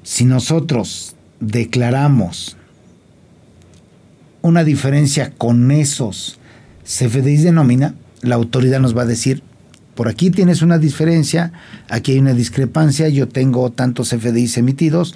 Si 0.04 0.26
nosotros 0.26 1.16
declaramos 1.40 2.58
una 4.42 4.64
diferencia 4.64 5.34
con 5.38 5.72
esos 5.72 6.40
CFDIs 6.84 7.44
de 7.44 7.52
nómina, 7.52 7.96
la 8.22 8.36
autoridad 8.36 8.80
nos 8.80 8.98
va 8.98 9.04
a 9.04 9.08
decir, 9.08 9.44
por 9.96 10.08
aquí 10.08 10.32
tienes 10.32 10.62
una 10.62 10.78
diferencia, 10.78 11.52
aquí 11.90 12.14
hay 12.14 12.20
una 12.20 12.34
discrepancia, 12.34 13.10
yo 13.10 13.28
tengo 13.28 13.72
tantos 13.72 14.10
CFDIs 14.10 14.58
emitidos, 14.58 15.16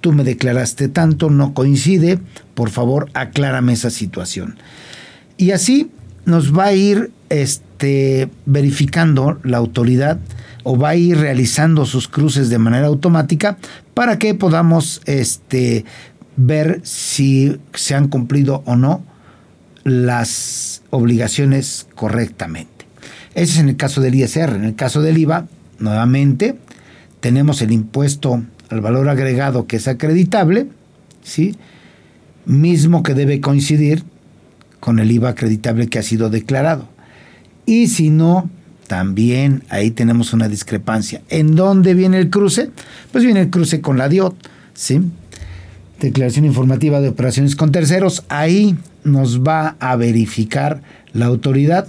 tú 0.00 0.12
me 0.12 0.24
declaraste 0.24 0.88
tanto, 0.88 1.30
no 1.30 1.54
coincide, 1.54 2.18
por 2.54 2.70
favor 2.70 3.10
aclárame 3.14 3.72
esa 3.72 3.90
situación. 3.90 4.56
Y 5.36 5.50
así 5.50 5.90
nos 6.24 6.56
va 6.56 6.66
a 6.66 6.74
ir 6.74 7.10
este, 7.42 8.28
verificando 8.46 9.38
la 9.42 9.58
autoridad 9.58 10.18
o 10.62 10.78
va 10.78 10.90
a 10.90 10.96
ir 10.96 11.18
realizando 11.18 11.84
sus 11.84 12.08
cruces 12.08 12.48
de 12.48 12.58
manera 12.58 12.86
automática 12.86 13.58
para 13.92 14.18
que 14.18 14.34
podamos 14.34 15.02
este, 15.04 15.84
ver 16.36 16.80
si 16.84 17.58
se 17.74 17.94
han 17.94 18.08
cumplido 18.08 18.62
o 18.66 18.76
no 18.76 19.04
las 19.84 20.82
obligaciones 20.90 21.86
correctamente. 21.94 22.86
Ese 23.34 23.54
es 23.54 23.58
en 23.58 23.68
el 23.68 23.76
caso 23.76 24.00
del 24.00 24.14
ISR. 24.14 24.54
En 24.54 24.64
el 24.64 24.74
caso 24.76 25.02
del 25.02 25.18
IVA, 25.18 25.46
nuevamente, 25.78 26.56
tenemos 27.20 27.60
el 27.62 27.72
impuesto 27.72 28.42
al 28.70 28.80
valor 28.80 29.08
agregado 29.08 29.66
que 29.66 29.76
es 29.76 29.88
acreditable, 29.88 30.68
¿sí? 31.22 31.56
mismo 32.46 33.02
que 33.02 33.14
debe 33.14 33.40
coincidir 33.40 34.04
con 34.80 34.98
el 34.98 35.10
IVA 35.10 35.30
acreditable 35.30 35.88
que 35.88 35.98
ha 35.98 36.02
sido 36.02 36.30
declarado. 36.30 36.93
Y 37.66 37.88
si 37.88 38.10
no, 38.10 38.50
también 38.86 39.62
ahí 39.68 39.90
tenemos 39.90 40.32
una 40.32 40.48
discrepancia. 40.48 41.22
¿En 41.28 41.54
dónde 41.54 41.94
viene 41.94 42.18
el 42.18 42.30
cruce? 42.30 42.70
Pues 43.12 43.24
viene 43.24 43.40
el 43.40 43.50
cruce 43.50 43.80
con 43.80 43.98
la 43.98 44.08
DIOT, 44.08 44.34
¿sí? 44.74 45.00
Declaración 46.00 46.44
informativa 46.44 47.00
de 47.00 47.08
operaciones 47.08 47.56
con 47.56 47.72
terceros. 47.72 48.24
Ahí 48.28 48.76
nos 49.04 49.42
va 49.42 49.76
a 49.80 49.96
verificar 49.96 50.82
la 51.12 51.26
autoridad 51.26 51.86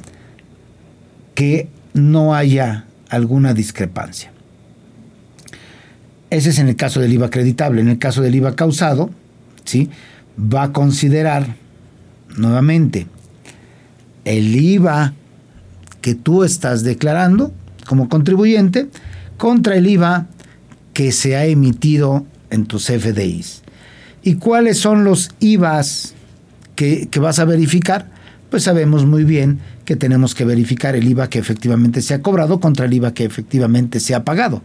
que 1.33 1.67
no 1.93 2.33
haya 2.33 2.85
alguna 3.09 3.53
discrepancia. 3.53 4.31
Ese 6.29 6.49
es 6.49 6.59
en 6.59 6.69
el 6.69 6.75
caso 6.75 6.99
del 6.99 7.13
IVA 7.13 7.27
acreditable. 7.27 7.81
En 7.81 7.89
el 7.89 7.99
caso 7.99 8.21
del 8.21 8.35
IVA 8.35 8.55
causado, 8.55 9.09
¿sí? 9.63 9.89
va 10.37 10.63
a 10.63 10.73
considerar 10.73 11.55
nuevamente 12.37 13.07
el 14.25 14.55
IVA 14.55 15.13
que 16.05 16.13
tú 16.13 16.43
estás 16.43 16.83
declarando 16.83 17.51
como 17.87 18.09
contribuyente 18.09 18.89
contra 19.37 19.75
el 19.75 19.87
IVA 19.87 20.27
que 20.93 21.11
se 21.11 21.35
ha 21.35 21.47
emitido 21.47 22.27
en 22.51 22.67
tus 22.67 22.91
FDIs. 22.91 23.63
¿Y 24.21 24.35
cuáles 24.35 24.77
son 24.77 25.03
los 25.03 25.31
IVAs 25.39 26.13
que, 26.75 27.07
que 27.09 27.19
vas 27.19 27.39
a 27.39 27.45
verificar? 27.45 28.11
Pues 28.51 28.61
sabemos 28.61 29.03
muy 29.07 29.23
bien 29.23 29.61
que 29.83 29.95
tenemos 29.95 30.35
que 30.35 30.45
verificar 30.45 30.95
el 30.95 31.07
IVA 31.07 31.27
que 31.27 31.39
efectivamente 31.39 32.03
se 32.03 32.13
ha 32.13 32.21
cobrado 32.21 32.59
contra 32.59 32.85
el 32.85 32.93
IVA 32.93 33.15
que 33.15 33.23
efectivamente 33.23 33.99
se 33.99 34.13
ha 34.13 34.23
pagado. 34.23 34.61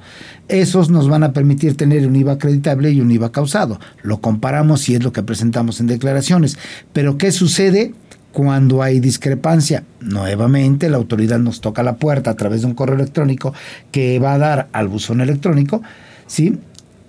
Esos 0.48 0.90
nos 0.90 1.08
van 1.08 1.22
a 1.22 1.32
permitir 1.32 1.74
tener 1.74 2.06
un 2.06 2.16
IVA 2.16 2.32
acreditable 2.32 2.90
y 2.90 3.00
un 3.00 3.10
IVA 3.12 3.32
causado. 3.32 3.80
Lo 4.02 4.20
comparamos 4.20 4.86
y 4.90 4.94
es 4.94 5.02
lo 5.02 5.14
que 5.14 5.22
presentamos 5.22 5.80
en 5.80 5.86
declaraciones. 5.86 6.58
Pero 6.92 7.16
¿qué 7.16 7.32
sucede? 7.32 7.94
Cuando 8.32 8.82
hay 8.82 9.00
discrepancia, 9.00 9.84
nuevamente 10.00 10.88
la 10.88 10.98
autoridad 10.98 11.38
nos 11.38 11.60
toca 11.60 11.82
la 11.82 11.96
puerta 11.96 12.30
a 12.30 12.36
través 12.36 12.60
de 12.60 12.68
un 12.68 12.74
correo 12.74 12.94
electrónico 12.94 13.52
que 13.90 14.18
va 14.18 14.34
a 14.34 14.38
dar 14.38 14.68
al 14.72 14.88
buzón 14.88 15.20
electrónico, 15.20 15.82
¿sí? 16.26 16.58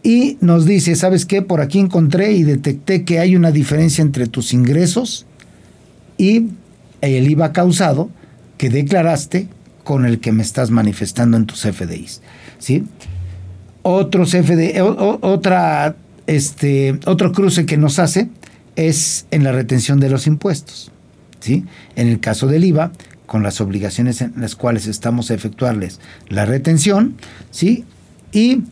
Y 0.04 0.38
nos 0.42 0.66
dice, 0.66 0.96
¿sabes 0.96 1.25
qué? 1.25 1.44
Por 1.44 1.62
aquí 1.62 1.78
encontré 1.80 2.32
y 2.32 2.44
detecté 2.44 3.06
que 3.06 3.20
hay 3.20 3.36
una 3.36 3.51
diferencia 3.51 4.01
entre 4.01 4.28
tus 4.28 4.51
ingresos 4.54 5.28
y 6.18 6.48
el 7.01 7.30
IVA 7.30 7.54
causado 7.54 8.10
que 8.58 8.70
declaraste 8.70 9.48
con 9.84 10.06
el 10.06 10.20
que 10.20 10.32
me 10.32 10.44
estás 10.44 10.72
manifestando 10.72 11.38
en 11.38 11.46
tus 11.46 11.62
FDIs. 11.62 12.22
¿sí? 12.58 12.86
Otro, 13.84 14.25
CFD, 14.25 14.82
otra, 14.82 15.96
este, 16.28 17.00
otro 17.06 17.32
cruce 17.32 17.66
que 17.66 17.78
nos 17.78 18.00
hace 18.00 18.30
es 18.75 19.25
en 19.32 19.44
la 19.44 19.51
retención 19.51 20.00
de 20.00 20.10
los 20.10 20.28
impuestos. 20.28 20.92
En 21.45 21.67
el 21.95 22.19
caso 22.19 22.48
del 22.48 22.65
IVA, 22.65 22.91
con 23.25 23.43
las 23.43 23.62
obligaciones 23.62 24.21
en 24.21 24.33
las 24.38 24.55
cuales 24.55 24.88
estamos 24.88 25.31
a 25.31 25.33
efectuarles 25.33 26.00
la 26.29 26.45
retención, 26.45 27.15
¿sí? 27.50 27.86
y 28.31 28.63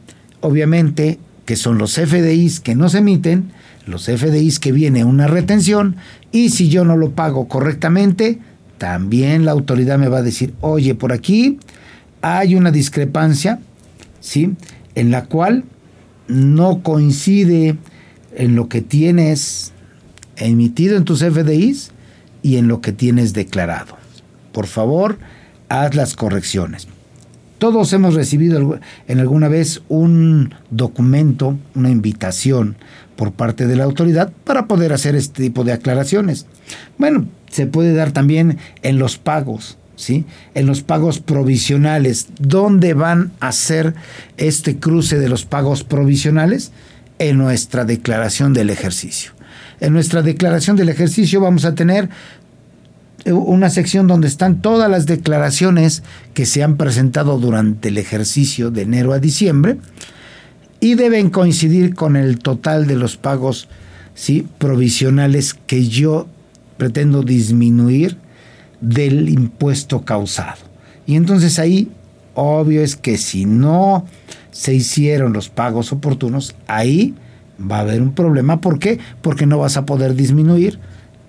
obviamente 0.41 1.19
que 1.45 1.55
son 1.55 1.77
los 1.77 1.95
FDIs 1.95 2.59
que 2.59 2.75
no 2.75 2.89
se 2.89 2.99
emiten, 2.99 3.51
los 3.85 4.05
FDIs 4.05 4.59
que 4.59 4.71
viene 4.71 5.03
una 5.03 5.27
retención 5.27 5.95
y 6.31 6.49
si 6.49 6.69
yo 6.69 6.85
no 6.85 6.95
lo 6.95 7.11
pago 7.11 7.47
correctamente, 7.47 8.39
también 8.77 9.45
la 9.45 9.51
autoridad 9.51 9.97
me 9.97 10.09
va 10.09 10.19
a 10.19 10.23
decir, 10.23 10.53
oye, 10.61 10.93
por 10.93 11.11
aquí 11.11 11.57
hay 12.21 12.55
una 12.55 12.71
discrepancia, 12.71 13.59
¿sí? 14.19 14.55
En 14.95 15.09
la 15.09 15.25
cual 15.25 15.63
no 16.27 16.83
coincide 16.83 17.77
en 18.35 18.55
lo 18.55 18.69
que 18.69 18.81
tienes 18.81 19.73
emitido 20.37 20.97
en 20.97 21.03
tus 21.03 21.21
FDIs 21.21 21.91
y 22.41 22.57
en 22.57 22.67
lo 22.67 22.81
que 22.81 22.91
tienes 22.91 23.33
declarado. 23.33 23.97
Por 24.51 24.67
favor, 24.67 25.17
haz 25.69 25.95
las 25.95 26.15
correcciones. 26.15 26.87
Todos 27.59 27.91
hemos 27.91 28.13
recibido 28.13 28.79
en 29.07 29.19
alguna 29.19 29.49
vez 29.49 29.81
un 29.89 30.53
documento, 30.69 31.57
una 31.75 31.89
invitación 31.89 32.77
por 33.17 33.33
parte 33.33 33.67
de 33.67 33.75
la 33.75 33.83
autoridad 33.83 34.31
para 34.45 34.65
poder 34.65 34.93
hacer 34.93 35.15
este 35.15 35.43
tipo 35.43 35.65
de 35.65 35.73
aclaraciones. 35.73 36.45
Bueno, 36.97 37.27
se 37.51 37.67
puede 37.67 37.93
dar 37.93 38.13
también 38.13 38.57
en 38.81 38.97
los 38.97 39.17
pagos, 39.17 39.77
¿sí? 39.97 40.23
En 40.53 40.67
los 40.67 40.83
pagos 40.83 41.19
provisionales. 41.19 42.29
¿Dónde 42.39 42.93
van 42.93 43.33
a 43.41 43.49
hacer 43.49 43.93
este 44.37 44.79
cruce 44.79 45.19
de 45.19 45.27
los 45.27 45.43
pagos 45.43 45.83
provisionales? 45.83 46.71
En 47.17 47.37
nuestra 47.37 47.83
declaración 47.83 48.53
del 48.53 48.69
ejercicio. 48.69 49.33
En 49.79 49.93
nuestra 49.93 50.21
declaración 50.21 50.75
del 50.75 50.89
ejercicio 50.89 51.41
vamos 51.41 51.65
a 51.65 51.75
tener 51.75 52.09
una 53.25 53.69
sección 53.69 54.07
donde 54.07 54.27
están 54.27 54.61
todas 54.61 54.89
las 54.89 55.05
declaraciones 55.05 56.03
que 56.33 56.45
se 56.45 56.63
han 56.63 56.77
presentado 56.77 57.37
durante 57.37 57.89
el 57.89 57.97
ejercicio 57.97 58.71
de 58.71 58.83
enero 58.83 59.13
a 59.13 59.19
diciembre 59.19 59.77
y 60.79 60.95
deben 60.95 61.29
coincidir 61.29 61.95
con 61.95 62.15
el 62.15 62.39
total 62.39 62.87
de 62.87 62.95
los 62.95 63.17
pagos 63.17 63.67
¿sí? 64.15 64.47
provisionales 64.57 65.53
que 65.53 65.87
yo 65.87 66.27
pretendo 66.77 67.23
disminuir 67.23 68.17
del 68.79 69.27
impuesto 69.27 70.05
causado. 70.05 70.61
Y 71.05 71.15
entonces 71.15 71.59
ahí, 71.59 71.91
obvio 72.35 72.81
es 72.81 72.95
que 72.95 73.17
si 73.17 73.45
no 73.45 74.05
se 74.51 74.73
hicieron 74.73 75.33
los 75.33 75.49
pagos 75.49 75.91
oportunos, 75.91 76.55
ahí 76.67 77.15
va 77.59 77.77
a 77.77 77.81
haber 77.81 78.01
un 78.01 78.13
problema. 78.13 78.61
¿Por 78.61 78.79
qué? 78.79 78.99
Porque 79.21 79.45
no 79.45 79.57
vas 79.57 79.77
a 79.77 79.85
poder 79.85 80.15
disminuir 80.15 80.79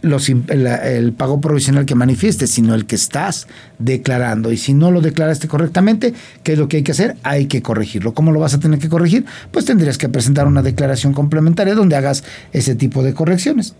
el, 0.02 1.12
pago 1.12 1.40
provisional 1.40 1.84
que 1.84 1.94
manifiestes, 1.94 2.50
sino 2.50 2.74
el 2.74 2.86
que 2.86 2.96
estás 2.96 3.46
declarando. 3.78 4.52
Y 4.52 4.56
si 4.56 4.72
no 4.72 4.90
lo 4.90 5.00
declaraste 5.00 5.48
correctamente, 5.48 6.14
¿qué 6.42 6.52
es 6.54 6.58
lo 6.58 6.68
que 6.68 6.78
hay 6.78 6.82
que 6.82 6.92
hacer? 6.92 7.16
Hay 7.22 7.46
que 7.46 7.62
corregirlo. 7.62 8.14
¿Cómo 8.14 8.32
lo 8.32 8.40
vas 8.40 8.54
a 8.54 8.60
tener 8.60 8.78
que 8.78 8.88
corregir? 8.88 9.26
Pues 9.50 9.64
tendrías 9.64 9.98
que 9.98 10.08
presentar 10.08 10.46
una 10.46 10.62
declaración 10.62 11.12
complementaria 11.12 11.74
donde 11.74 11.96
hagas 11.96 12.24
ese 12.52 12.74
tipo 12.74 13.02
de 13.02 13.14
correcciones. 13.14 13.74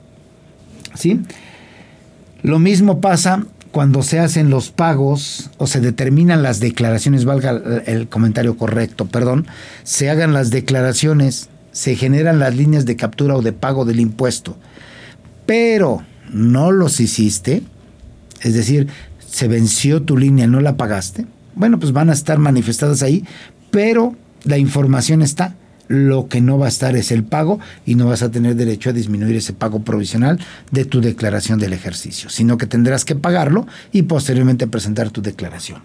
¿Sí? 0.94 1.20
Lo 2.42 2.58
mismo 2.58 3.00
pasa 3.00 3.46
cuando 3.70 4.02
se 4.02 4.18
hacen 4.18 4.50
los 4.50 4.70
pagos 4.70 5.50
o 5.58 5.66
se 5.66 5.80
determinan 5.80 6.42
las 6.42 6.58
declaraciones, 6.60 7.24
valga 7.24 7.50
el 7.86 8.08
comentario 8.08 8.56
correcto, 8.56 9.06
perdón, 9.06 9.46
se 9.84 10.10
hagan 10.10 10.32
las 10.32 10.50
declaraciones, 10.50 11.48
se 11.72 11.96
generan 11.96 12.38
las 12.38 12.56
líneas 12.56 12.86
de 12.86 12.96
captura 12.96 13.36
o 13.36 13.42
de 13.42 13.52
pago 13.52 13.84
del 13.84 14.00
impuesto, 14.00 14.56
pero 15.46 16.02
no 16.32 16.72
los 16.72 17.00
hiciste, 17.00 17.62
es 18.40 18.54
decir, 18.54 18.88
se 19.26 19.48
venció 19.48 20.02
tu 20.02 20.16
línea, 20.16 20.46
no 20.46 20.60
la 20.60 20.76
pagaste, 20.76 21.26
bueno, 21.54 21.78
pues 21.78 21.92
van 21.92 22.10
a 22.10 22.12
estar 22.12 22.38
manifestadas 22.38 23.02
ahí, 23.02 23.24
pero 23.70 24.16
la 24.44 24.58
información 24.58 25.22
está. 25.22 25.54
Lo 25.88 26.28
que 26.28 26.40
no 26.40 26.56
va 26.56 26.66
a 26.66 26.68
estar 26.68 26.94
es 26.94 27.10
el 27.10 27.24
pago 27.24 27.58
y 27.84 27.96
no 27.96 28.06
vas 28.06 28.22
a 28.22 28.30
tener 28.30 28.54
derecho 28.54 28.90
a 28.90 28.92
disminuir 28.92 29.34
ese 29.34 29.52
pago 29.52 29.80
provisional 29.80 30.38
de 30.70 30.84
tu 30.84 31.00
declaración 31.00 31.58
del 31.58 31.72
ejercicio, 31.72 32.30
sino 32.30 32.58
que 32.58 32.66
tendrás 32.66 33.04
que 33.04 33.16
pagarlo 33.16 33.66
y 33.90 34.02
posteriormente 34.02 34.68
presentar 34.68 35.10
tu 35.10 35.20
declaración. 35.20 35.82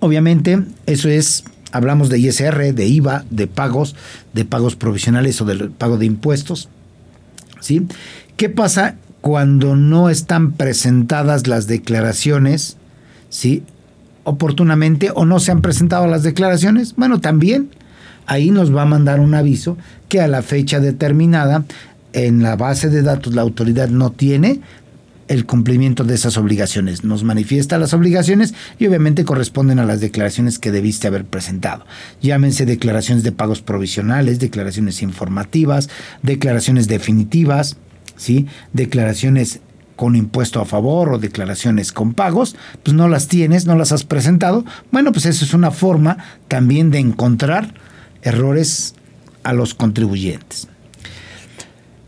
Obviamente, 0.00 0.62
eso 0.84 1.08
es, 1.08 1.44
hablamos 1.72 2.08
de 2.08 2.18
ISR, 2.18 2.74
de 2.74 2.86
IVA, 2.86 3.24
de 3.30 3.46
pagos, 3.46 3.96
de 4.32 4.44
pagos 4.44 4.76
provisionales 4.76 5.40
o 5.40 5.44
del 5.44 5.70
pago 5.70 5.98
de 5.98 6.06
impuestos. 6.06 6.68
¿Sí? 7.60 7.86
¿Qué 8.36 8.48
pasa 8.48 8.96
cuando 9.20 9.76
no 9.76 10.10
están 10.10 10.52
presentadas 10.52 11.46
las 11.46 11.66
declaraciones? 11.66 12.76
¿Sí? 13.28 13.62
oportunamente 14.24 15.10
o 15.14 15.24
no 15.24 15.40
se 15.40 15.52
han 15.52 15.62
presentado 15.62 16.06
las 16.06 16.22
declaraciones, 16.22 16.94
bueno, 16.96 17.20
también 17.20 17.70
ahí 18.26 18.50
nos 18.50 18.74
va 18.74 18.82
a 18.82 18.86
mandar 18.86 19.20
un 19.20 19.34
aviso 19.34 19.76
que 20.08 20.20
a 20.20 20.28
la 20.28 20.42
fecha 20.42 20.80
determinada 20.80 21.64
en 22.12 22.42
la 22.42 22.56
base 22.56 22.88
de 22.88 23.02
datos 23.02 23.34
la 23.34 23.42
autoridad 23.42 23.88
no 23.88 24.10
tiene 24.10 24.60
el 25.32 25.46
cumplimiento 25.46 26.04
de 26.04 26.14
esas 26.14 26.36
obligaciones. 26.36 27.04
Nos 27.04 27.24
manifiesta 27.24 27.78
las 27.78 27.94
obligaciones 27.94 28.52
y 28.78 28.86
obviamente 28.86 29.24
corresponden 29.24 29.78
a 29.78 29.86
las 29.86 30.00
declaraciones 30.00 30.58
que 30.58 30.70
debiste 30.70 31.06
haber 31.08 31.24
presentado. 31.24 31.86
Llámense 32.20 32.66
declaraciones 32.66 33.24
de 33.24 33.32
pagos 33.32 33.62
provisionales, 33.62 34.38
declaraciones 34.38 35.00
informativas, 35.00 35.88
declaraciones 36.22 36.86
definitivas, 36.86 37.78
¿sí? 38.16 38.46
declaraciones 38.74 39.60
con 39.96 40.16
impuesto 40.16 40.60
a 40.60 40.66
favor 40.66 41.14
o 41.14 41.18
declaraciones 41.18 41.92
con 41.92 42.12
pagos, 42.12 42.54
pues 42.82 42.94
no 42.94 43.08
las 43.08 43.28
tienes, 43.28 43.64
no 43.64 43.74
las 43.74 43.92
has 43.92 44.04
presentado. 44.04 44.66
Bueno, 44.90 45.12
pues 45.12 45.24
eso 45.24 45.46
es 45.46 45.54
una 45.54 45.70
forma 45.70 46.18
también 46.48 46.90
de 46.90 46.98
encontrar 46.98 47.72
errores 48.20 48.96
a 49.44 49.54
los 49.54 49.72
contribuyentes. 49.74 50.68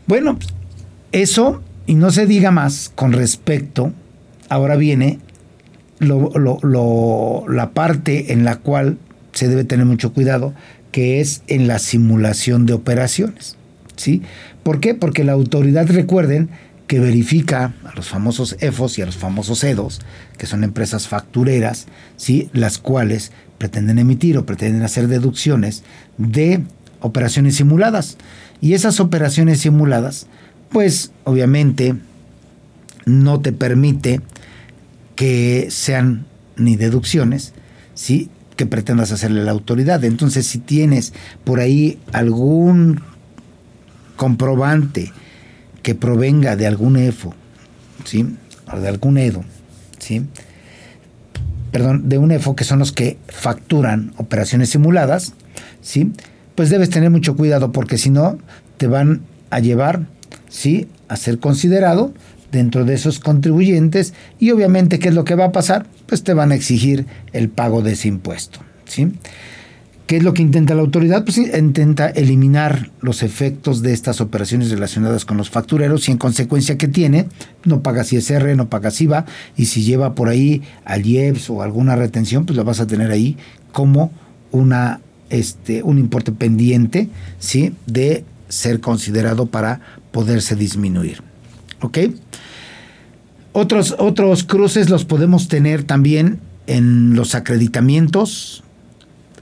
Bueno, 0.05 0.37
eso, 1.11 1.63
y 1.87 1.95
no 1.95 2.11
se 2.11 2.25
diga 2.25 2.51
más 2.51 2.91
con 2.93 3.13
respecto, 3.13 3.93
ahora 4.49 4.75
viene 4.75 5.19
la 5.99 7.71
parte 7.73 8.33
en 8.33 8.43
la 8.43 8.57
cual 8.57 8.97
se 9.33 9.47
debe 9.47 9.63
tener 9.63 9.85
mucho 9.85 10.13
cuidado, 10.13 10.53
que 10.91 11.19
es 11.19 11.43
en 11.47 11.67
la 11.67 11.79
simulación 11.79 12.65
de 12.65 12.73
operaciones. 12.73 13.57
¿Sí? 13.95 14.23
¿Por 14.63 14.79
qué? 14.81 14.93
Porque 14.93 15.23
la 15.23 15.33
autoridad, 15.33 15.87
recuerden, 15.87 16.49
que 16.87 16.99
verifica 16.99 17.73
a 17.83 17.95
los 17.95 18.09
famosos 18.09 18.57
EFOS 18.59 18.99
y 18.99 19.01
a 19.01 19.05
los 19.05 19.17
famosos 19.17 19.63
EDOS, 19.63 20.01
que 20.37 20.45
son 20.45 20.63
empresas 20.63 21.07
factureras, 21.07 21.87
¿sí? 22.15 22.49
las 22.53 22.77
cuales 22.77 23.31
pretenden 23.57 23.99
emitir 23.99 24.37
o 24.37 24.45
pretenden 24.45 24.83
hacer 24.83 25.07
deducciones 25.07 25.83
de 26.17 26.61
operaciones 26.99 27.55
simuladas. 27.55 28.17
Y 28.61 28.73
esas 28.73 28.99
operaciones 28.99 29.59
simuladas, 29.61 30.27
pues 30.69 31.11
obviamente 31.23 31.95
no 33.05 33.41
te 33.41 33.51
permite 33.51 34.21
que 35.15 35.67
sean 35.69 36.25
ni 36.57 36.75
deducciones, 36.75 37.53
¿sí? 37.93 38.29
que 38.55 38.65
pretendas 38.65 39.11
hacerle 39.11 39.41
a 39.41 39.43
la 39.43 39.51
autoridad. 39.51 40.03
Entonces, 40.03 40.47
si 40.47 40.59
tienes 40.59 41.13
por 41.43 41.59
ahí 41.59 41.99
algún 42.13 43.01
comprobante, 44.15 45.11
que 45.85 45.93
provenga 45.93 46.55
de 46.55 46.65
algún 46.65 46.97
EFO, 46.97 47.35
¿sí? 48.05 48.25
O 48.73 48.79
de 48.79 48.87
algún 48.87 49.19
EDO, 49.19 49.43
¿sí? 49.99 50.25
Perdón, 51.71 52.09
de 52.09 52.17
un 52.17 52.31
EFO 52.31 52.55
que 52.55 52.63
son 52.63 52.79
los 52.79 52.91
que 52.91 53.19
facturan 53.27 54.11
operaciones 54.17 54.69
simuladas, 54.69 55.33
¿sí? 55.83 56.11
Pues 56.55 56.71
debes 56.71 56.89
tener 56.89 57.11
mucho 57.11 57.35
cuidado 57.35 57.71
porque 57.71 57.99
si 57.99 58.09
no 58.09 58.39
te 58.77 58.87
van 58.87 59.21
a 59.51 59.59
llevar, 59.59 60.07
¿sí? 60.55 60.87
A 61.09 61.17
ser 61.17 61.39
considerado 61.39 62.13
dentro 62.51 62.85
de 62.85 62.93
esos 62.93 63.19
contribuyentes 63.19 64.13
y 64.39 64.51
obviamente 64.51 64.99
¿qué 64.99 65.09
es 65.09 65.13
lo 65.13 65.25
que 65.25 65.35
va 65.35 65.45
a 65.45 65.51
pasar? 65.51 65.85
Pues 66.05 66.23
te 66.23 66.33
van 66.33 66.53
a 66.53 66.55
exigir 66.55 67.05
el 67.33 67.49
pago 67.49 67.81
de 67.81 67.91
ese 67.91 68.07
impuesto, 68.07 68.61
¿sí? 68.85 69.11
¿Qué 70.07 70.17
es 70.17 70.23
lo 70.23 70.33
que 70.33 70.43
intenta 70.43 70.75
la 70.75 70.81
autoridad? 70.81 71.25
Pues 71.25 71.39
intenta 71.39 72.07
eliminar 72.07 72.91
los 73.01 73.23
efectos 73.23 73.81
de 73.81 73.91
estas 73.91 74.21
operaciones 74.21 74.69
relacionadas 74.69 75.25
con 75.25 75.35
los 75.35 75.49
factureros 75.49 76.07
y 76.07 76.11
en 76.11 76.19
consecuencia 76.19 76.77
que 76.77 76.87
tiene, 76.87 77.27
no 77.65 77.81
pagas 77.81 78.13
ISR, 78.13 78.55
no 78.55 78.69
pagas 78.69 79.01
IVA 79.01 79.25
y 79.57 79.65
si 79.65 79.83
lleva 79.83 80.15
por 80.15 80.29
ahí 80.29 80.61
al 80.85 81.05
IEPS 81.05 81.49
o 81.49 81.63
alguna 81.63 81.95
retención, 81.95 82.45
pues 82.45 82.55
lo 82.55 82.63
vas 82.63 82.79
a 82.79 82.87
tener 82.87 83.11
ahí 83.11 83.35
como 83.73 84.11
una, 84.51 85.01
este, 85.29 85.83
un 85.83 85.97
importe 85.97 86.31
pendiente 86.31 87.09
¿sí? 87.39 87.73
de 87.87 88.23
ser 88.55 88.79
considerado 88.79 89.45
para 89.47 89.81
poderse 90.11 90.55
disminuir. 90.55 91.21
¿Ok? 91.81 91.99
Otros, 93.51 93.95
otros 93.99 94.43
cruces 94.43 94.89
los 94.89 95.05
podemos 95.05 95.47
tener 95.47 95.83
también 95.83 96.39
en 96.67 97.15
los 97.15 97.35
acreditamientos, 97.35 98.63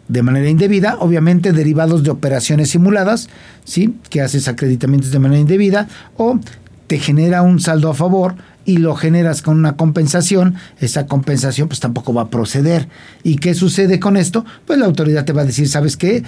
de 0.07 0.21
manera 0.21 0.49
indebida, 0.49 0.97
obviamente 0.99 1.53
derivados 1.53 2.03
de 2.03 2.11
operaciones 2.11 2.71
simuladas, 2.71 3.29
¿sí? 3.63 3.95
que 4.09 4.21
haces 4.21 4.47
acreditamientos 4.47 5.11
de 5.11 5.19
manera 5.19 5.39
indebida, 5.39 5.87
o 6.17 6.39
te 6.87 6.99
genera 6.99 7.41
un 7.41 7.59
saldo 7.59 7.89
a 7.89 7.93
favor 7.93 8.35
y 8.65 8.77
lo 8.77 8.95
generas 8.95 9.41
con 9.41 9.57
una 9.57 9.75
compensación, 9.75 10.55
esa 10.79 11.07
compensación 11.07 11.67
pues 11.67 11.79
tampoco 11.79 12.13
va 12.13 12.23
a 12.23 12.29
proceder. 12.29 12.87
¿Y 13.23 13.37
qué 13.37 13.53
sucede 13.53 13.99
con 13.99 14.17
esto? 14.17 14.45
Pues 14.65 14.79
la 14.79 14.85
autoridad 14.85 15.25
te 15.25 15.33
va 15.33 15.41
a 15.41 15.45
decir, 15.45 15.67
¿sabes 15.67 15.97
qué? 15.97 16.23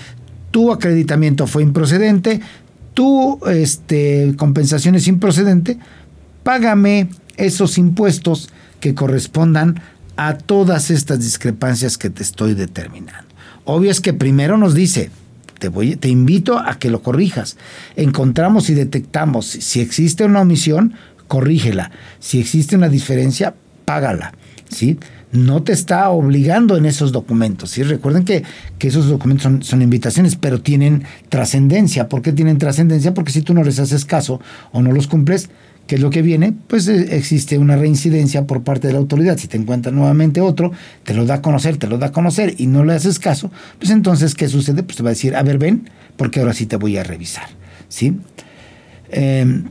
Tu 0.51 0.71
acreditamiento 0.71 1.47
fue 1.47 1.63
improcedente, 1.63 2.41
tu 2.95 3.39
este, 3.45 4.33
compensación 4.37 4.95
es 4.95 5.07
improcedente, 5.07 5.77
págame 6.41 7.09
esos 7.37 7.77
impuestos 7.77 8.49
que 8.79 8.95
correspondan 8.95 9.81
a 10.15 10.37
todas 10.37 10.89
estas 10.89 11.19
discrepancias 11.19 11.99
que 11.99 12.09
te 12.09 12.23
estoy 12.23 12.55
determinando. 12.55 13.29
Obvio 13.65 13.91
es 13.91 14.01
que 14.01 14.13
primero 14.13 14.57
nos 14.57 14.73
dice, 14.73 15.11
te, 15.59 15.67
voy, 15.67 15.95
te 15.95 16.07
invito 16.07 16.57
a 16.57 16.79
que 16.79 16.89
lo 16.89 17.03
corrijas. 17.03 17.57
Encontramos 17.95 18.69
y 18.69 18.73
detectamos 18.73 19.45
si 19.45 19.81
existe 19.81 20.23
una 20.23 20.41
omisión, 20.41 20.93
corrígela. 21.27 21.91
Si 22.19 22.39
existe 22.39 22.75
una 22.75 22.89
diferencia, 22.89 23.55
págala. 23.83 24.33
¿sí? 24.69 24.97
No 25.35 25.63
te 25.63 25.73
está 25.73 26.09
obligando 26.09 26.77
en 26.77 26.85
esos 26.85 27.11
documentos. 27.11 27.71
¿sí? 27.71 27.83
Recuerden 27.83 28.23
que, 28.23 28.43
que 28.79 28.87
esos 28.87 29.07
documentos 29.07 29.67
son, 29.67 29.81
invitaciones, 29.81 30.35
pero 30.35 30.61
tienen 30.61 31.03
trascendencia. 31.29 32.09
¿Por 32.09 32.21
qué 32.21 32.31
tienen 32.31 32.57
trascendencia? 32.57 33.13
Porque 33.13 33.31
si 33.31 33.41
tú 33.41 33.53
no 33.53 33.63
les 33.63 33.79
haces 33.79 34.05
caso 34.05 34.39
o 34.71 34.81
no 34.81 34.91
los 34.91 35.07
cumples, 35.07 35.49
¿Qué 35.87 35.95
es 35.95 36.01
lo 36.01 36.09
que 36.09 36.23
viene? 36.23 36.51
Pues 36.67 36.87
eh, 36.87 37.15
existe 37.15 37.59
una 37.59 37.75
reincidencia 37.75 38.47
por 38.47 38.63
parte 38.63 38.87
de 38.87 38.93
la 38.93 38.97
autoridad. 38.97 39.37
Si 39.37 39.47
te 39.47 39.55
encuentra 39.55 39.91
nuevamente 39.91 40.41
otro, 40.41 40.71
te 41.03 41.13
lo 41.13 41.27
da 41.27 41.35
a 41.35 41.41
conocer, 41.43 41.77
te 41.77 41.85
lo 41.85 41.99
da 41.99 42.07
a 42.07 42.11
conocer 42.11 42.55
y 42.57 42.65
no 42.65 42.83
le 42.83 42.93
haces 42.93 43.19
caso, 43.19 43.51
pues 43.77 43.91
entonces, 43.91 44.33
¿qué 44.33 44.47
sucede? 44.47 44.81
Pues 44.81 44.97
te 44.97 45.03
va 45.03 45.09
a 45.09 45.13
decir, 45.13 45.35
a 45.35 45.43
ver, 45.43 45.59
ven, 45.59 45.87
porque 46.17 46.39
ahora 46.39 46.53
sí 46.53 46.65
te 46.65 46.77
voy 46.77 46.97
a 46.97 47.03
revisar. 47.03 47.49
¿Sí? 47.87 48.17
Em, 49.11 49.65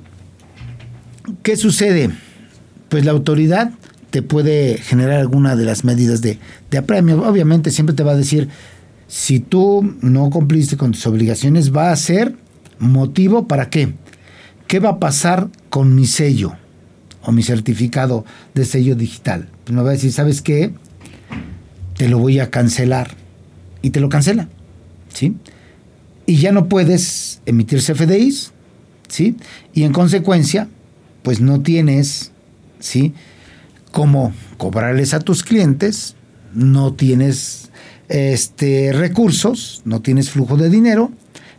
¿Qué 1.43 1.57
sucede? 1.57 2.11
Pues 2.89 3.05
la 3.05 3.11
autoridad 3.11 3.73
te 4.15 4.23
puede 4.23 4.79
generar 4.79 5.19
alguna 5.19 5.57
de 5.57 5.65
las 5.65 5.83
medidas 5.83 6.23
de, 6.23 6.39
de 6.71 6.79
apremio. 6.79 7.29
Obviamente 7.29 7.73
siempre 7.73 7.97
te 7.97 8.05
va 8.05 8.13
a 8.13 8.17
decir, 8.17 8.49
si 9.09 9.41
tú 9.41 9.97
no 10.03 10.31
cumpliste 10.31 10.77
con 10.77 10.93
tus 10.93 11.05
obligaciones, 11.09 11.75
va 11.75 11.91
a 11.91 11.97
ser 11.97 12.37
motivo 12.79 13.49
para 13.49 13.71
qué? 13.71 13.93
¿qué 14.69 14.79
va 14.79 14.91
a 14.91 14.99
pasar 15.01 15.49
con 15.69 15.97
mi 15.97 16.07
sello 16.07 16.53
o 17.23 17.33
mi 17.33 17.43
certificado 17.43 18.25
de 18.55 18.65
sello 18.65 18.95
digital? 18.95 19.49
Pues 19.65 19.75
me 19.75 19.83
va 19.83 19.91
a 19.91 19.95
decir, 19.95 20.13
¿sabes 20.13 20.43
qué? 20.43 20.73
Te 21.97 22.09
lo 22.09 22.19
voy 22.19 22.39
a 22.39 22.51
cancelar. 22.51 23.11
Y 23.83 23.91
te 23.91 23.99
lo 23.99 24.09
cancela. 24.09 24.49
¿Sí? 25.13 25.37
Y 26.25 26.37
ya 26.37 26.53
no 26.53 26.69
puedes 26.69 27.41
emitir 27.47 27.81
CFDIs. 27.81 28.53
¿Sí? 29.09 29.37
Y 29.75 29.83
en 29.83 29.93
consecuencia, 29.93 30.69
pues 31.23 31.41
no 31.41 31.63
tienes, 31.63 32.31
¿sí? 32.79 33.13
Cómo 33.95 34.33
cobrarles 34.57 35.15
a 35.15 35.21
tus 35.21 35.45
clientes, 35.45 36.17
no 36.53 36.95
tienes 36.95 37.71
este, 38.09 38.93
recursos, 38.93 39.83
no 39.85 40.03
tienes 40.03 40.31
flujo 40.31 40.57
de 40.57 40.69
dinero, 40.69 41.13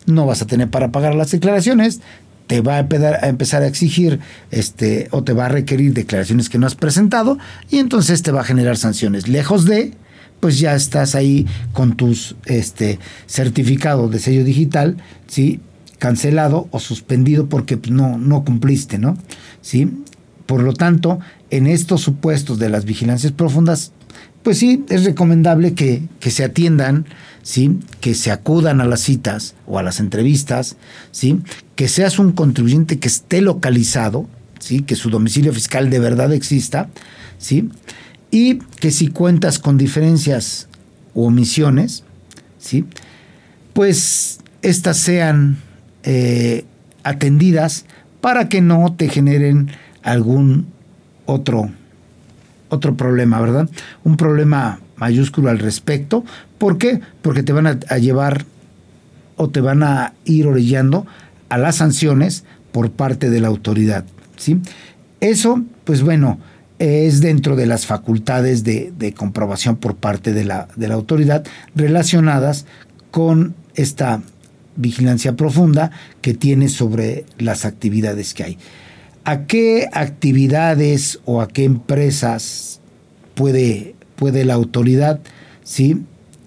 no 0.05 0.25
vas 0.25 0.41
a 0.41 0.45
tener 0.45 0.69
para 0.69 0.91
pagar 0.91 1.15
las 1.15 1.31
declaraciones, 1.31 2.01
te 2.47 2.59
va 2.59 2.75
a 2.75 3.27
empezar 3.29 3.63
a 3.63 3.67
exigir 3.67 4.19
este, 4.51 5.07
o 5.11 5.23
te 5.23 5.31
va 5.31 5.45
a 5.45 5.49
requerir 5.49 5.93
declaraciones 5.93 6.49
que 6.49 6.57
no 6.57 6.67
has 6.67 6.75
presentado 6.75 7.37
y 7.69 7.77
entonces 7.77 8.21
te 8.21 8.33
va 8.33 8.41
a 8.41 8.43
generar 8.43 8.75
sanciones. 8.75 9.29
Lejos 9.29 9.63
de, 9.63 9.93
pues 10.41 10.59
ya 10.59 10.75
estás 10.75 11.15
ahí 11.15 11.47
con 11.71 11.95
tus 11.95 12.35
este, 12.47 12.99
certificado 13.27 14.09
de 14.09 14.19
sello 14.19 14.43
digital, 14.43 14.97
¿sí? 15.27 15.61
cancelado 15.99 16.67
o 16.71 16.81
suspendido 16.81 17.47
porque 17.47 17.77
pues, 17.77 17.93
no, 17.93 18.17
no 18.17 18.43
cumpliste, 18.43 18.99
¿no? 18.99 19.17
¿Sí? 19.61 19.89
Por 20.45 20.61
lo 20.61 20.73
tanto, 20.73 21.19
en 21.49 21.67
estos 21.67 22.01
supuestos 22.01 22.59
de 22.59 22.69
las 22.69 22.85
vigilancias 22.85 23.31
profundas, 23.31 23.91
pues 24.43 24.59
sí, 24.59 24.85
es 24.89 25.05
recomendable 25.05 25.73
que, 25.73 26.03
que 26.19 26.29
se 26.29 26.43
atiendan 26.43 27.05
¿sí? 27.45 27.79
que 28.01 28.15
se 28.15 28.31
acudan 28.31 28.81
a 28.81 28.85
las 28.85 29.01
citas 29.01 29.53
o 29.67 29.77
a 29.77 29.83
las 29.83 29.99
entrevistas, 29.99 30.77
¿sí? 31.11 31.39
que 31.75 31.87
seas 31.87 32.17
un 32.17 32.31
contribuyente 32.31 32.97
que 32.97 33.07
esté 33.07 33.39
localizado, 33.39 34.27
¿sí? 34.59 34.81
que 34.81 34.95
su 34.95 35.11
domicilio 35.11 35.53
fiscal 35.53 35.91
de 35.91 35.99
verdad 35.99 36.33
exista, 36.33 36.89
¿sí? 37.37 37.69
y 38.31 38.55
que 38.79 38.89
si 38.89 39.09
cuentas 39.09 39.59
con 39.59 39.77
diferencias 39.77 40.67
o 41.13 41.27
omisiones, 41.27 42.03
¿sí? 42.57 42.85
pues 43.73 44.39
estas 44.63 44.97
sean 44.97 45.57
eh, 46.01 46.65
atendidas 47.03 47.85
para 48.21 48.49
que 48.49 48.61
no 48.61 48.95
te 48.97 49.07
generen 49.07 49.69
algún 50.05 50.67
otro, 51.25 51.69
otro 52.69 52.95
problema, 52.95 53.41
¿verdad? 53.41 53.69
Un 54.03 54.15
problema 54.15 54.79
mayúsculo 54.95 55.49
al 55.49 55.59
respecto. 55.59 56.23
¿Por 56.57 56.77
qué? 56.77 57.01
Porque 57.21 57.43
te 57.43 57.51
van 57.51 57.67
a, 57.67 57.97
llevar 57.97 58.45
o 59.35 59.49
te 59.49 59.59
van 59.59 59.83
a 59.83 60.13
ir 60.23 60.47
orillando 60.47 61.05
a 61.49 61.57
las 61.57 61.77
sanciones 61.77 62.45
por 62.71 62.91
parte 62.91 63.29
de 63.29 63.41
la 63.41 63.47
autoridad. 63.47 64.05
¿sí? 64.37 64.61
Eso, 65.19 65.63
pues 65.83 66.03
bueno, 66.03 66.39
es 66.77 67.19
dentro 67.19 67.55
de 67.55 67.65
las 67.65 67.87
facultades 67.87 68.63
de, 68.63 69.13
comprobación 69.17 69.75
por 69.77 69.95
parte 69.95 70.33
de 70.33 70.45
la, 70.45 70.67
de 70.75 70.87
la 70.87 70.93
autoridad 70.93 71.45
relacionadas 71.73 72.67
con 73.09 73.55
esta 73.73 74.21
vigilancia 74.75 75.35
profunda 75.35 75.89
que 76.21 76.35
tiene 76.35 76.69
sobre 76.69 77.25
las 77.39 77.65
actividades 77.65 78.33
que 78.35 78.43
hay. 78.43 78.57
¿A 79.25 79.45
qué 79.45 79.89
actividades 79.91 81.19
o 81.25 81.41
a 81.41 81.47
qué 81.47 81.63
empresas 81.63 82.79
puede 83.33 83.95
puede 84.15 84.45
la 84.45 84.53
autoridad 84.53 85.19
¿sí? 85.63 86.01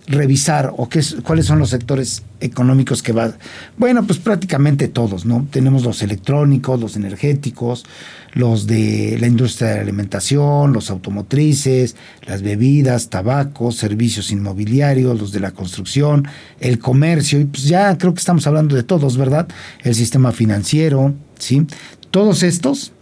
revisar 0.06 0.72
o 0.76 0.88
qué, 0.88 1.02
cuáles 1.22 1.44
son 1.44 1.58
los 1.58 1.68
sectores 1.68 2.22
económicos 2.40 3.02
que 3.02 3.12
va. 3.12 3.34
Bueno, 3.76 4.06
pues 4.06 4.18
prácticamente 4.18 4.88
todos, 4.88 5.26
¿no? 5.26 5.46
Tenemos 5.50 5.84
los 5.84 6.00
electrónicos, 6.00 6.80
los 6.80 6.96
energéticos, 6.96 7.84
los 8.32 8.66
de 8.66 9.18
la 9.20 9.26
industria 9.26 9.68
de 9.68 9.74
la 9.76 9.82
alimentación, 9.82 10.72
los 10.72 10.88
automotrices, 10.90 11.94
las 12.26 12.40
bebidas, 12.40 13.10
tabaco, 13.10 13.70
servicios 13.70 14.30
inmobiliarios, 14.30 15.20
los 15.20 15.30
de 15.30 15.40
la 15.40 15.50
construcción, 15.50 16.26
el 16.60 16.78
comercio, 16.78 17.40
y 17.40 17.44
pues 17.44 17.64
ya 17.64 17.98
creo 17.98 18.14
que 18.14 18.20
estamos 18.20 18.46
hablando 18.46 18.76
de 18.76 18.84
todos, 18.84 19.18
¿verdad? 19.18 19.46
El 19.82 19.94
sistema 19.94 20.32
financiero, 20.32 21.14
¿sí? 21.38 21.66
Todos 22.10 22.42
estos, 22.42 22.92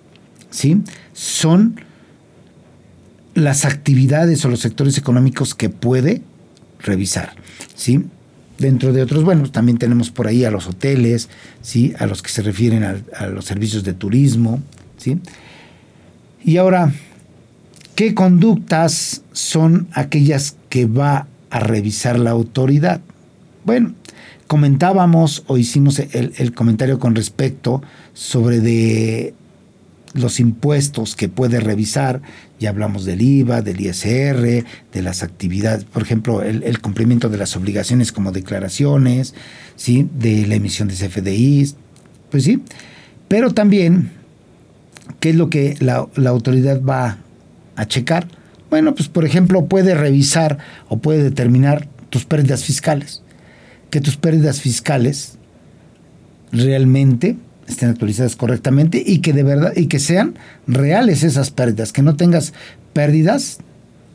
¿sí? 0.51 0.83
Son 1.13 1.81
las 3.35 3.65
actividades 3.65 4.45
o 4.45 4.49
los 4.49 4.61
sectores 4.61 4.97
económicos 4.99 5.55
que 5.55 5.69
puede 5.69 6.23
revisar, 6.81 7.35
¿sí? 7.75 8.05
Dentro 8.59 8.95
de 8.95 9.03
otros, 9.03 9.23
bueno, 9.23 9.51
también 9.51 9.77
tenemos 9.77 10.11
por 10.11 10.27
ahí 10.27 10.45
a 10.45 10.51
los 10.51 10.67
hoteles, 10.67 11.29
¿sí? 11.61 11.93
A 11.99 12.07
los 12.07 12.23
que 12.23 12.31
se 12.31 12.43
refieren 12.43 12.83
a, 12.85 13.27
los 13.27 13.45
servicios 13.45 13.85
de 13.85 13.93
turismo, 13.93 14.63
¿sí? 14.97 15.19
Y 16.43 16.57
ahora, 16.57 16.93
¿qué 17.95 18.15
conductas 18.15 19.23
son 19.33 19.89
aquellas 19.93 20.57
que 20.71 20.87
va 20.87 21.27
a 21.51 21.61
revisar 21.61 22.19
la 22.19 22.31
autoridad? 22.31 23.03
Bueno, 23.65 23.93
comentábamos 24.47 25.45
o 25.47 25.59
hicimos 25.59 25.99
el, 25.99 26.53
comentario 26.55 26.99
con 26.99 27.15
respecto 27.15 27.83
sobre 28.15 28.61
de 28.61 29.35
los 30.15 30.41
impuestos 30.41 31.15
que 31.15 31.29
puede 31.29 31.61
revisar, 31.61 32.23
ya 32.59 32.71
hablamos 32.71 33.05
del 33.05 33.21
IVA, 33.21 33.61
del 33.61 33.81
ISR, 33.81 34.65
de 34.93 35.03
las 35.03 35.23
actividades, 35.23 35.85
por 35.85 36.03
ejemplo, 36.03 36.43
el, 36.43 36.81
cumplimiento 36.81 37.29
de 37.29 37.37
las 37.37 37.55
obligaciones 37.57 38.13
como 38.13 38.33
declaraciones, 38.33 39.35
¿sí? 39.77 40.09
de 40.19 40.47
la 40.47 40.55
emisión 40.55 40.89
de 40.89 40.95
CFDI, 40.95 41.75
pues 42.31 42.45
sí, 42.45 42.63
pero 43.29 43.53
también, 43.53 44.11
¿qué 45.21 45.31
es 45.31 45.37
lo 45.37 45.51
que 45.51 45.77
la 45.81 46.31
autoridad 46.31 46.81
va 46.83 47.19
a 47.75 47.87
checar? 47.87 48.27
Bueno, 48.71 48.95
pues 48.95 49.09
por 49.09 49.25
ejemplo, 49.25 49.67
puede 49.67 49.95
revisar 49.95 50.59
o 50.89 50.99
puede 50.99 51.23
determinar 51.23 51.89
tus 52.11 52.25
pérdidas 52.25 52.65
fiscales, 52.65 53.23
que 53.91 54.01
tus 54.01 54.17
pérdidas 54.17 54.61
fiscales 54.61 55.39
realmente 56.53 57.37
estén 57.69 57.91
actualizadas 57.91 58.37
correctamente 58.37 59.03
y 59.05 59.19
que 59.19 59.33
de 59.33 59.43
verdad 59.43 59.73
y 59.77 59.87
que 59.87 59.99
sean 59.99 60.39
reales 60.67 61.23
esas 61.23 61.51
pérdidas, 61.51 61.93
que 61.93 62.03
no 62.03 62.17
tengas 62.17 62.53
pérdidas, 62.93 63.59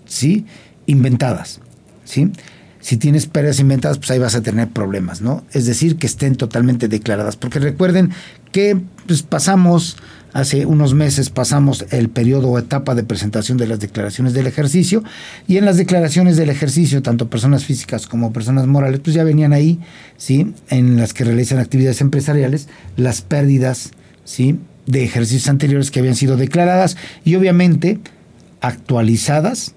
¿sí? 0.05 0.45
inventadas, 0.85 1.59
¿sí? 2.03 2.31
Si 2.79 2.97
tienes 2.97 3.27
pérdidas 3.27 3.59
inventadas, 3.59 3.99
pues 3.99 4.09
ahí 4.09 4.17
vas 4.17 4.33
a 4.33 4.41
tener 4.41 4.69
problemas, 4.69 5.21
¿no? 5.21 5.43
Es 5.51 5.67
decir, 5.67 5.97
que 5.97 6.07
estén 6.07 6.35
totalmente 6.35 6.87
declaradas, 6.87 7.35
porque 7.35 7.59
recuerden 7.59 8.09
que 8.51 8.81
pues, 9.05 9.21
pasamos 9.21 9.97
Hace 10.33 10.65
unos 10.65 10.93
meses 10.93 11.29
pasamos 11.29 11.85
el 11.91 12.09
periodo 12.09 12.49
o 12.49 12.57
etapa 12.57 12.95
de 12.95 13.03
presentación 13.03 13.57
de 13.57 13.67
las 13.67 13.81
declaraciones 13.81 14.33
del 14.33 14.47
ejercicio 14.47 15.03
y 15.45 15.57
en 15.57 15.65
las 15.65 15.75
declaraciones 15.75 16.37
del 16.37 16.49
ejercicio, 16.49 17.01
tanto 17.01 17.29
personas 17.29 17.65
físicas 17.65 18.07
como 18.07 18.31
personas 18.31 18.65
morales, 18.65 19.01
pues 19.03 19.13
ya 19.13 19.25
venían 19.25 19.51
ahí, 19.51 19.79
¿sí? 20.15 20.53
En 20.69 20.95
las 20.95 21.13
que 21.13 21.25
realizan 21.25 21.59
actividades 21.59 21.99
empresariales, 21.99 22.69
las 22.95 23.21
pérdidas, 23.21 23.91
¿sí? 24.23 24.57
De 24.85 25.03
ejercicios 25.03 25.49
anteriores 25.49 25.91
que 25.91 25.99
habían 25.99 26.15
sido 26.15 26.37
declaradas 26.37 26.95
y 27.25 27.35
obviamente 27.35 27.99
actualizadas, 28.61 29.73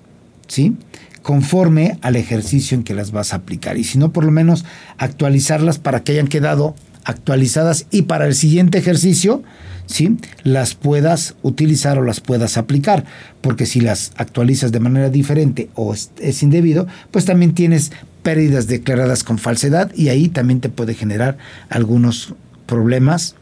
¿sí? 0.47 0.77
Conforme 1.23 1.99
al 2.01 2.15
ejercicio 2.15 2.77
en 2.77 2.85
que 2.85 2.95
las 2.95 3.11
vas 3.11 3.33
a 3.33 3.37
aplicar. 3.37 3.77
Y 3.77 3.83
si 3.83 3.99
no, 3.99 4.13
por 4.13 4.25
lo 4.25 4.31
menos 4.31 4.65
actualizarlas 4.99 5.81
para 5.81 6.05
que 6.05 6.13
hayan 6.13 6.29
quedado 6.29 6.77
actualizadas 7.05 7.87
y 7.91 8.03
para 8.03 8.27
el 8.27 8.35
siguiente 8.35 8.79
ejercicio, 8.79 9.43
¿sí? 9.87 10.17
las 10.43 10.75
puedas 10.75 11.35
utilizar 11.43 11.99
o 11.99 12.03
las 12.03 12.21
puedas 12.21 12.57
aplicar. 12.57 13.05
Porque 13.41 13.67
si 13.67 13.81
las 13.81 14.13
actualizas 14.17 14.73
de 14.73 14.81
manera 14.81 15.11
diferente 15.11 15.69
o 15.75 15.95
es, 15.95 16.43
indebido, 16.43 16.87
pues 17.11 17.25
también 17.25 17.55
tienes 17.55 17.93
pérdidas 18.23 18.67
declaradas 18.67 19.23
con 19.23 19.39
falsedad 19.39 19.93
y 19.95 20.09
ahí 20.09 20.29
también 20.29 20.61
te 20.61 20.71
puede 20.71 20.95
generar 20.95 21.37
algunos 21.69 22.35
problemas 22.67 23.35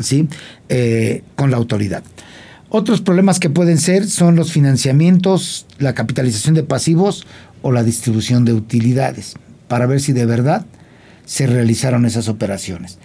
¿sí? 0.00 0.28
Eh, 0.68 1.22
con 1.36 1.50
la 1.50 1.58
autoridad. 1.58 2.02
Otros 2.70 3.02
problemas 3.02 3.38
que 3.38 3.50
pueden 3.50 3.76
ser 3.76 4.08
son 4.08 4.34
los 4.34 4.50
financiamientos, 4.50 5.66
la 5.78 5.94
capitalización 5.94 6.54
de 6.54 6.62
pasivos 6.62 7.26
o 7.60 7.70
la 7.70 7.84
distribución 7.84 8.46
de 8.46 8.54
utilidades, 8.54 9.34
para 9.68 9.84
ver 9.84 10.00
si 10.00 10.14
de 10.14 10.24
verdad 10.24 10.64
se 11.24 11.46
realizaron 11.46 12.06
esas 12.06 12.28
operaciones. 12.28 12.98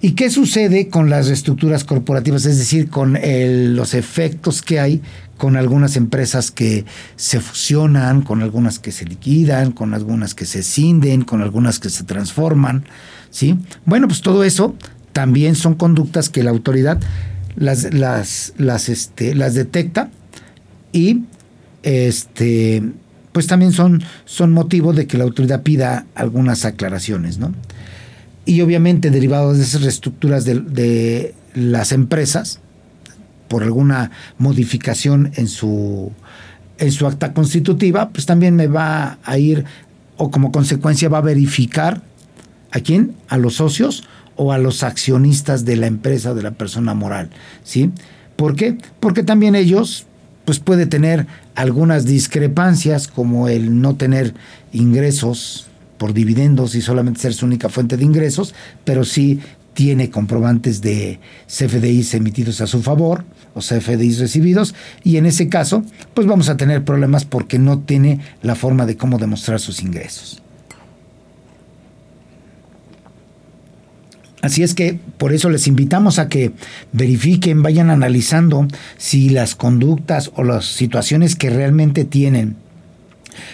¿Y 0.00 0.12
qué 0.12 0.30
sucede 0.30 0.88
con 0.88 1.10
las 1.10 1.26
reestructuras 1.26 1.82
corporativas? 1.82 2.44
Es 2.46 2.58
decir, 2.58 2.88
con 2.88 3.18
los 3.74 3.94
efectos 3.94 4.62
que 4.62 4.78
hay 4.78 5.02
con 5.38 5.56
algunas 5.56 5.96
empresas 5.96 6.50
que 6.50 6.84
se 7.16 7.40
fusionan, 7.40 8.22
con 8.22 8.42
algunas 8.42 8.78
que 8.78 8.92
se 8.92 9.06
liquidan, 9.06 9.70
con 9.72 9.94
algunas 9.94 10.34
que 10.34 10.44
se 10.44 10.62
cinden, 10.62 11.22
con 11.22 11.40
algunas 11.40 11.78
que 11.78 11.88
se 11.88 12.04
transforman. 12.04 12.84
¿sí? 13.30 13.56
Bueno, 13.86 14.08
pues 14.08 14.20
todo 14.20 14.44
eso 14.44 14.74
también 15.12 15.54
son 15.54 15.74
conductas 15.74 16.28
que 16.28 16.42
la 16.42 16.50
autoridad 16.50 17.00
las, 17.56 17.92
las, 17.94 18.52
las, 18.58 18.88
este, 18.88 19.34
las 19.34 19.54
detecta 19.54 20.10
y 20.92 21.22
este, 21.82 22.82
pues 23.38 23.46
también 23.46 23.70
son, 23.70 24.02
son 24.24 24.50
motivo 24.50 24.92
de 24.92 25.06
que 25.06 25.16
la 25.16 25.22
autoridad 25.22 25.62
pida 25.62 26.06
algunas 26.16 26.64
aclaraciones. 26.64 27.38
¿no? 27.38 27.54
y 28.48 28.62
obviamente 28.62 29.10
derivados 29.10 29.58
de 29.58 29.62
esas 29.62 29.82
reestructuras 29.82 30.44
de, 30.44 31.34
las 31.54 31.92
empresas 31.92 32.58
por 33.46 33.62
alguna 33.62 34.10
modificación 34.38 35.30
en 35.36 35.46
su 35.46 36.10
en 36.78 36.90
su 36.90 37.06
acta 37.06 37.32
constitutiva, 37.32 38.08
pues 38.08 38.26
también 38.26 38.56
me 38.56 38.66
va 38.66 39.18
a 39.22 39.38
ir 39.38 39.66
o 40.16 40.32
como 40.32 40.50
consecuencia 40.50 41.08
va 41.08 41.18
a 41.18 41.20
verificar 41.20 42.02
a 42.72 42.80
quién, 42.80 43.14
a 43.28 43.38
los 43.38 43.54
socios 43.54 44.02
o 44.34 44.52
a 44.52 44.58
los 44.58 44.82
accionistas 44.82 45.64
de 45.64 45.76
la 45.76 45.86
empresa 45.86 46.34
de 46.34 46.42
la 46.42 46.50
persona 46.50 46.94
moral, 46.94 47.30
¿sí? 47.62 47.92
¿Por 48.34 48.56
qué? 48.56 48.78
Porque 48.98 49.22
también 49.22 49.54
ellos 49.54 50.06
pues 50.48 50.60
puede 50.60 50.86
tener 50.86 51.26
algunas 51.56 52.06
discrepancias 52.06 53.06
como 53.06 53.48
el 53.48 53.82
no 53.82 53.96
tener 53.96 54.32
ingresos 54.72 55.66
por 55.98 56.14
dividendos 56.14 56.74
y 56.74 56.80
solamente 56.80 57.20
ser 57.20 57.34
su 57.34 57.44
única 57.44 57.68
fuente 57.68 57.98
de 57.98 58.04
ingresos, 58.04 58.54
pero 58.82 59.04
sí 59.04 59.40
tiene 59.74 60.08
comprobantes 60.08 60.80
de 60.80 61.20
CFDIs 61.48 62.14
emitidos 62.14 62.62
a 62.62 62.66
su 62.66 62.80
favor 62.80 63.26
o 63.52 63.60
CFDIs 63.60 64.20
recibidos 64.20 64.74
y 65.04 65.18
en 65.18 65.26
ese 65.26 65.50
caso 65.50 65.84
pues 66.14 66.26
vamos 66.26 66.48
a 66.48 66.56
tener 66.56 66.82
problemas 66.82 67.26
porque 67.26 67.58
no 67.58 67.80
tiene 67.80 68.20
la 68.40 68.54
forma 68.54 68.86
de 68.86 68.96
cómo 68.96 69.18
demostrar 69.18 69.60
sus 69.60 69.82
ingresos. 69.82 70.42
Así 74.40 74.62
es 74.62 74.74
que 74.74 74.98
por 75.18 75.32
eso 75.32 75.50
les 75.50 75.66
invitamos 75.66 76.18
a 76.18 76.28
que 76.28 76.52
verifiquen, 76.92 77.62
vayan 77.62 77.90
analizando 77.90 78.68
si 78.96 79.30
las 79.30 79.56
conductas 79.56 80.30
o 80.36 80.44
las 80.44 80.66
situaciones 80.66 81.34
que 81.34 81.50
realmente 81.50 82.04
tienen 82.04 82.56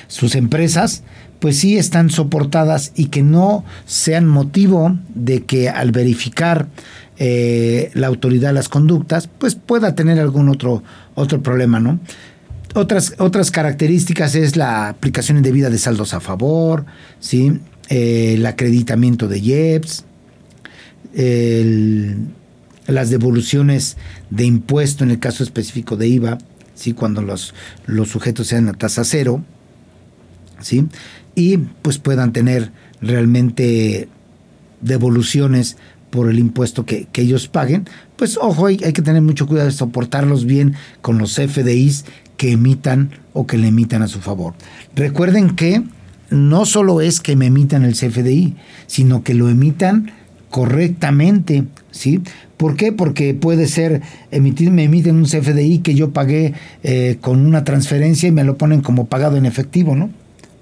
sus 0.08 0.34
empresas, 0.34 1.02
pues 1.40 1.58
sí 1.58 1.78
están 1.78 2.10
soportadas 2.10 2.92
y 2.94 3.06
que 3.06 3.22
no 3.22 3.64
sean 3.86 4.26
motivo 4.26 4.96
de 5.14 5.44
que 5.44 5.68
al 5.68 5.90
verificar 5.90 6.68
eh, 7.18 7.90
la 7.94 8.08
autoridad 8.08 8.52
las 8.52 8.68
conductas, 8.68 9.28
pues 9.38 9.54
pueda 9.54 9.94
tener 9.94 10.18
algún 10.18 10.48
otro, 10.48 10.82
otro 11.14 11.42
problema, 11.42 11.80
¿no? 11.80 12.00
Otras, 12.74 13.14
otras 13.18 13.50
características 13.50 14.34
es 14.34 14.56
la 14.56 14.88
aplicación 14.88 15.36
indebida 15.36 15.70
de 15.70 15.78
saldos 15.78 16.12
a 16.12 16.20
favor, 16.20 16.84
¿sí? 17.20 17.60
Eh, 17.88 18.34
el 18.34 18.46
acreditamiento 18.46 19.28
de 19.28 19.38
IEPS, 19.38 20.04
las 22.86 23.10
devoluciones 23.10 23.96
de 24.30 24.44
impuesto 24.44 25.04
en 25.04 25.10
el 25.10 25.18
caso 25.18 25.42
específico 25.42 25.96
de 25.96 26.08
IVA, 26.08 26.38
¿sí? 26.74 26.92
cuando 26.92 27.22
los, 27.22 27.54
los 27.86 28.08
sujetos 28.08 28.48
sean 28.48 28.68
a 28.68 28.72
tasa 28.72 29.04
cero, 29.04 29.42
¿sí? 30.60 30.86
y 31.34 31.58
pues 31.58 31.98
puedan 31.98 32.32
tener 32.32 32.70
realmente 33.00 34.08
devoluciones 34.80 35.76
por 36.10 36.30
el 36.30 36.38
impuesto 36.38 36.86
que, 36.86 37.08
ellos 37.14 37.48
paguen, 37.48 37.88
pues 38.16 38.38
ojo, 38.40 38.66
hay, 38.66 38.78
hay, 38.84 38.92
que 38.92 39.02
tener 39.02 39.20
mucho 39.20 39.46
cuidado 39.46 39.68
de 39.68 39.74
soportarlos 39.74 40.44
bien 40.44 40.74
con 41.00 41.18
los 41.18 41.34
FDIs 41.34 42.04
que 42.36 42.52
emitan 42.52 43.10
o 43.32 43.46
que 43.46 43.58
le 43.58 43.68
emitan 43.68 44.02
a 44.02 44.08
su 44.08 44.20
favor. 44.20 44.54
Recuerden 44.94 45.56
que 45.56 45.82
no 46.30 46.66
solo 46.66 47.00
es 47.00 47.20
que 47.20 47.36
me 47.36 47.46
emitan 47.46 47.84
el 47.84 47.94
CFDI, 47.94 48.56
sino 48.86 49.24
que 49.24 49.34
lo 49.34 49.48
emitan 49.48 50.12
correctamente, 50.54 51.64
¿sí? 51.90 52.20
¿Por 52.56 52.76
qué? 52.76 52.92
Porque 52.92 53.34
puede 53.34 53.66
ser 53.66 54.02
emitir, 54.30 54.70
me 54.70 54.84
emiten 54.84 55.16
un 55.16 55.24
CFDI 55.24 55.80
que 55.80 55.96
yo 55.96 56.12
pagué 56.12 56.54
eh, 56.84 57.16
con 57.20 57.44
una 57.44 57.64
transferencia 57.64 58.28
y 58.28 58.30
me 58.30 58.44
lo 58.44 58.56
ponen 58.56 58.80
como 58.80 59.06
pagado 59.06 59.36
en 59.36 59.46
efectivo, 59.46 59.96
¿no? 59.96 60.10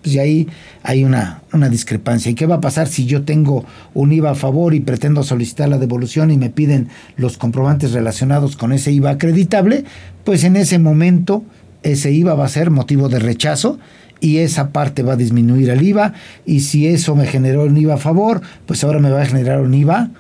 Pues 0.00 0.14
y 0.14 0.18
ahí 0.18 0.48
hay 0.82 1.04
una, 1.04 1.42
una 1.52 1.68
discrepancia. 1.68 2.30
¿Y 2.30 2.34
qué 2.34 2.46
va 2.46 2.54
a 2.54 2.60
pasar 2.62 2.88
si 2.88 3.04
yo 3.04 3.24
tengo 3.24 3.66
un 3.92 4.12
IVA 4.12 4.30
a 4.30 4.34
favor 4.34 4.72
y 4.72 4.80
pretendo 4.80 5.22
solicitar 5.24 5.68
la 5.68 5.76
devolución 5.76 6.30
y 6.30 6.38
me 6.38 6.48
piden 6.48 6.88
los 7.18 7.36
comprobantes 7.36 7.92
relacionados 7.92 8.56
con 8.56 8.72
ese 8.72 8.92
IVA 8.92 9.10
acreditable? 9.10 9.84
Pues 10.24 10.44
en 10.44 10.56
ese 10.56 10.78
momento 10.78 11.44
ese 11.82 12.12
IVA 12.12 12.32
va 12.32 12.46
a 12.46 12.48
ser 12.48 12.70
motivo 12.70 13.10
de 13.10 13.18
rechazo 13.18 13.78
y 14.22 14.38
esa 14.38 14.70
parte 14.70 15.02
va 15.02 15.14
a 15.14 15.16
disminuir 15.16 15.68
el 15.68 15.82
IVA 15.82 16.14
y 16.46 16.60
si 16.60 16.86
eso 16.86 17.14
me 17.16 17.26
generó 17.26 17.64
un 17.64 17.76
IVA 17.76 17.94
a 17.94 17.98
favor, 17.98 18.40
pues 18.66 18.82
ahora 18.84 19.00
me 19.00 19.10
va 19.10 19.20
a 19.20 19.26
generar 19.26 19.60
un 19.60 19.74
IVA 19.74 20.10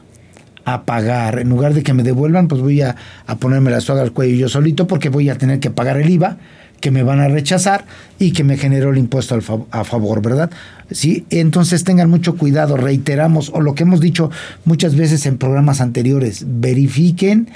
a 0.64 0.82
pagar. 0.82 1.38
En 1.38 1.48
lugar 1.48 1.72
de 1.72 1.84
que 1.84 1.94
me 1.94 2.02
devuelvan, 2.02 2.48
pues 2.48 2.60
voy 2.60 2.82
a, 2.82 2.96
ponerme 3.38 3.70
la 3.70 3.80
soga 3.80 4.02
al 4.02 4.12
cuello 4.12 4.34
yo 4.34 4.48
solito 4.48 4.88
porque 4.88 5.08
voy 5.08 5.30
a 5.30 5.38
tener 5.38 5.60
que 5.60 5.70
pagar 5.70 5.96
el 5.98 6.10
IVA 6.10 6.36
que 6.80 6.90
me 6.90 7.04
van 7.04 7.20
a 7.20 7.28
rechazar 7.28 7.84
y 8.18 8.32
que 8.32 8.42
me 8.42 8.56
generó 8.56 8.90
el 8.90 8.98
impuesto 8.98 9.38
a 9.70 9.84
favor, 9.84 10.20
¿verdad? 10.20 10.50
Sí, 10.90 11.24
entonces 11.30 11.84
tengan 11.84 12.10
mucho 12.10 12.36
cuidado, 12.36 12.76
reiteramos, 12.76 13.52
o 13.54 13.60
lo 13.60 13.76
que 13.76 13.84
hemos 13.84 14.00
dicho 14.00 14.32
muchas 14.64 14.96
veces 14.96 15.24
en 15.26 15.38
programas 15.38 15.80
anteriores, 15.80 16.44
verifiquen 16.44 17.48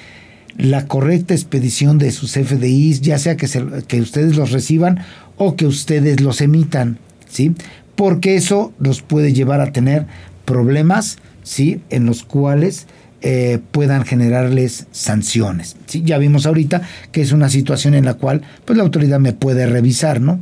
la 0.57 0.87
correcta 0.87 1.35
expedición 1.35 1.99
de 1.99 2.13
sus 2.13 2.35
FDIs, 2.35 3.01
ya 3.01 3.19
sea 3.19 3.37
que 3.37 4.01
ustedes 4.01 4.37
los 4.37 4.53
reciban 4.53 5.01
o 5.37 5.57
que 5.57 5.67
ustedes 5.67 6.21
los 6.21 6.41
emitan, 6.41 6.99
¿sí? 7.29 7.55
Porque 7.95 8.37
eso 8.37 8.73
los 8.79 9.03
puede 9.03 9.33
llevar 9.33 9.61
a 9.61 9.73
tener 9.73 10.07
problemas, 10.45 11.19
¿sí? 11.43 11.81
En 11.91 12.07
los 12.07 12.23
cuales 12.23 12.87
eh, 13.23 13.61
puedan 13.73 14.05
generarles 14.05 14.87
sanciones. 14.93 15.77
¿sí? 15.87 16.03
Ya 16.05 16.19
vimos 16.19 16.45
ahorita 16.47 16.83
que 17.13 17.23
es 17.23 17.33
una 17.33 17.49
situación 17.49 17.95
en 17.95 18.05
la 18.05 18.15
cual 18.15 18.43
pues, 18.65 18.77
la 18.77 18.85
autoridad 18.85 19.19
me 19.19 19.33
puede 19.33 19.67
revisar, 19.67 20.21
¿no? 20.21 20.39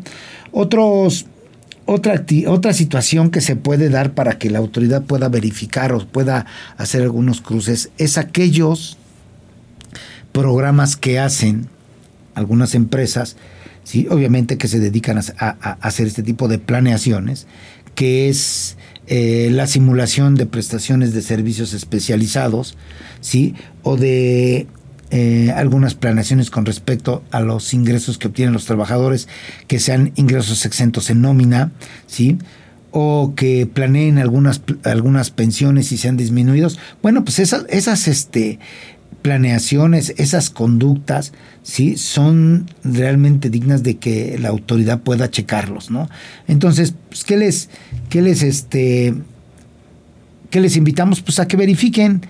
Otros, 0.50 1.26
otra, 1.86 2.24
otra 2.48 2.72
situación 2.72 3.30
que 3.30 3.40
se 3.40 3.54
puede 3.54 3.90
dar 3.90 4.12
para 4.12 4.38
que 4.38 4.50
la 4.50 4.58
autoridad 4.58 5.02
pueda 5.02 5.28
verificar 5.28 5.92
o 5.92 6.04
pueda 6.04 6.46
hacer 6.76 7.02
algunos 7.02 7.40
cruces 7.40 7.90
es 7.96 8.18
aquellos 8.18 8.98
programas 10.32 10.96
que 10.96 11.20
hacen 11.20 11.68
algunas 12.34 12.74
empresas 12.74 13.36
¿sí? 13.84 14.08
obviamente 14.10 14.58
que 14.58 14.68
se 14.68 14.80
dedican 14.80 15.18
a, 15.18 15.50
hacer 15.80 16.06
este 16.06 16.22
tipo 16.22 16.48
de 16.48 16.58
planeaciones, 16.58 17.46
que 17.94 18.28
es 18.28 18.76
eh, 19.06 19.50
la 19.52 19.66
simulación 19.66 20.34
de 20.34 20.46
prestaciones 20.46 21.14
de 21.14 21.22
servicios 21.22 21.72
especializados, 21.74 22.76
¿sí? 23.20 23.54
o 23.82 23.96
de 23.96 24.66
eh, 25.10 25.52
algunas 25.54 25.94
planeaciones 25.94 26.50
con 26.50 26.66
respecto 26.66 27.22
a 27.30 27.40
los 27.40 27.72
ingresos 27.72 28.18
que 28.18 28.28
obtienen 28.28 28.54
los 28.54 28.64
trabajadores, 28.64 29.28
que 29.68 29.78
sean 29.78 30.12
ingresos 30.16 30.66
exentos 30.66 31.10
en 31.10 31.20
nómina, 31.20 31.70
¿sí? 32.06 32.38
o 32.90 33.34
que 33.36 33.66
planeen 33.66 34.18
algunas, 34.18 34.62
algunas 34.84 35.30
pensiones 35.30 35.90
y 35.92 35.98
sean 35.98 36.16
disminuidos. 36.16 36.78
Bueno, 37.02 37.24
pues 37.24 37.40
esas, 37.40 37.66
esas 37.68 38.06
este, 38.06 38.60
planeaciones, 39.24 40.12
esas 40.18 40.50
conductas, 40.50 41.32
¿sí? 41.62 41.96
son 41.96 42.66
realmente 42.84 43.48
dignas 43.48 43.82
de 43.82 43.96
que 43.96 44.36
la 44.38 44.50
autoridad 44.50 45.00
pueda 45.00 45.30
checarlos, 45.30 45.90
¿no? 45.90 46.10
Entonces, 46.46 46.92
pues, 47.08 47.24
¿qué 47.24 47.38
les, 47.38 47.70
qué 48.10 48.20
les, 48.20 48.42
este, 48.42 49.14
qué 50.50 50.60
les 50.60 50.76
invitamos? 50.76 51.22
Pues 51.22 51.38
a 51.38 51.48
que 51.48 51.56
verifiquen, 51.56 52.20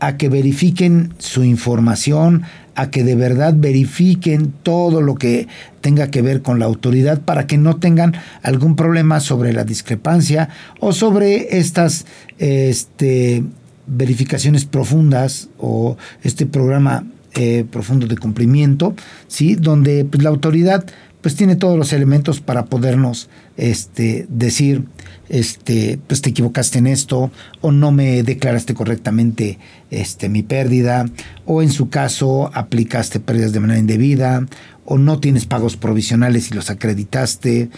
a 0.00 0.16
que 0.16 0.28
verifiquen 0.28 1.14
su 1.18 1.44
información, 1.44 2.42
a 2.74 2.90
que 2.90 3.04
de 3.04 3.14
verdad 3.14 3.54
verifiquen 3.56 4.52
todo 4.64 5.00
lo 5.00 5.14
que 5.14 5.46
tenga 5.80 6.10
que 6.10 6.22
ver 6.22 6.42
con 6.42 6.58
la 6.58 6.64
autoridad 6.64 7.20
para 7.20 7.46
que 7.46 7.56
no 7.56 7.76
tengan 7.76 8.14
algún 8.42 8.74
problema 8.74 9.20
sobre 9.20 9.52
la 9.52 9.62
discrepancia 9.62 10.48
o 10.80 10.92
sobre 10.92 11.58
estas 11.58 12.04
este, 12.38 13.44
verificaciones 13.86 14.64
profundas 14.64 15.48
o 15.58 15.96
este 16.22 16.46
programa 16.46 17.04
eh, 17.34 17.64
profundo 17.70 18.06
de 18.06 18.18
cumplimiento, 18.18 18.94
¿sí? 19.26 19.54
donde 19.54 20.04
pues, 20.04 20.22
la 20.22 20.30
autoridad 20.30 20.84
pues 21.22 21.36
tiene 21.36 21.56
todos 21.56 21.78
los 21.78 21.92
elementos 21.92 22.40
para 22.40 22.66
podernos 22.66 23.30
este, 23.56 24.26
decir, 24.28 24.84
este, 25.28 25.98
pues 26.08 26.20
te 26.20 26.30
equivocaste 26.30 26.78
en 26.78 26.88
esto, 26.88 27.30
o 27.60 27.70
no 27.70 27.92
me 27.92 28.24
declaraste 28.24 28.74
correctamente 28.74 29.58
este, 29.90 30.28
mi 30.28 30.42
pérdida, 30.42 31.08
o 31.46 31.62
en 31.62 31.70
su 31.70 31.88
caso 31.88 32.50
aplicaste 32.54 33.20
pérdidas 33.20 33.52
de 33.52 33.60
manera 33.60 33.78
indebida, 33.78 34.44
o 34.84 34.98
no 34.98 35.20
tienes 35.20 35.46
pagos 35.46 35.76
provisionales 35.76 36.50
y 36.50 36.54
los 36.54 36.70
acreditaste, 36.70 37.70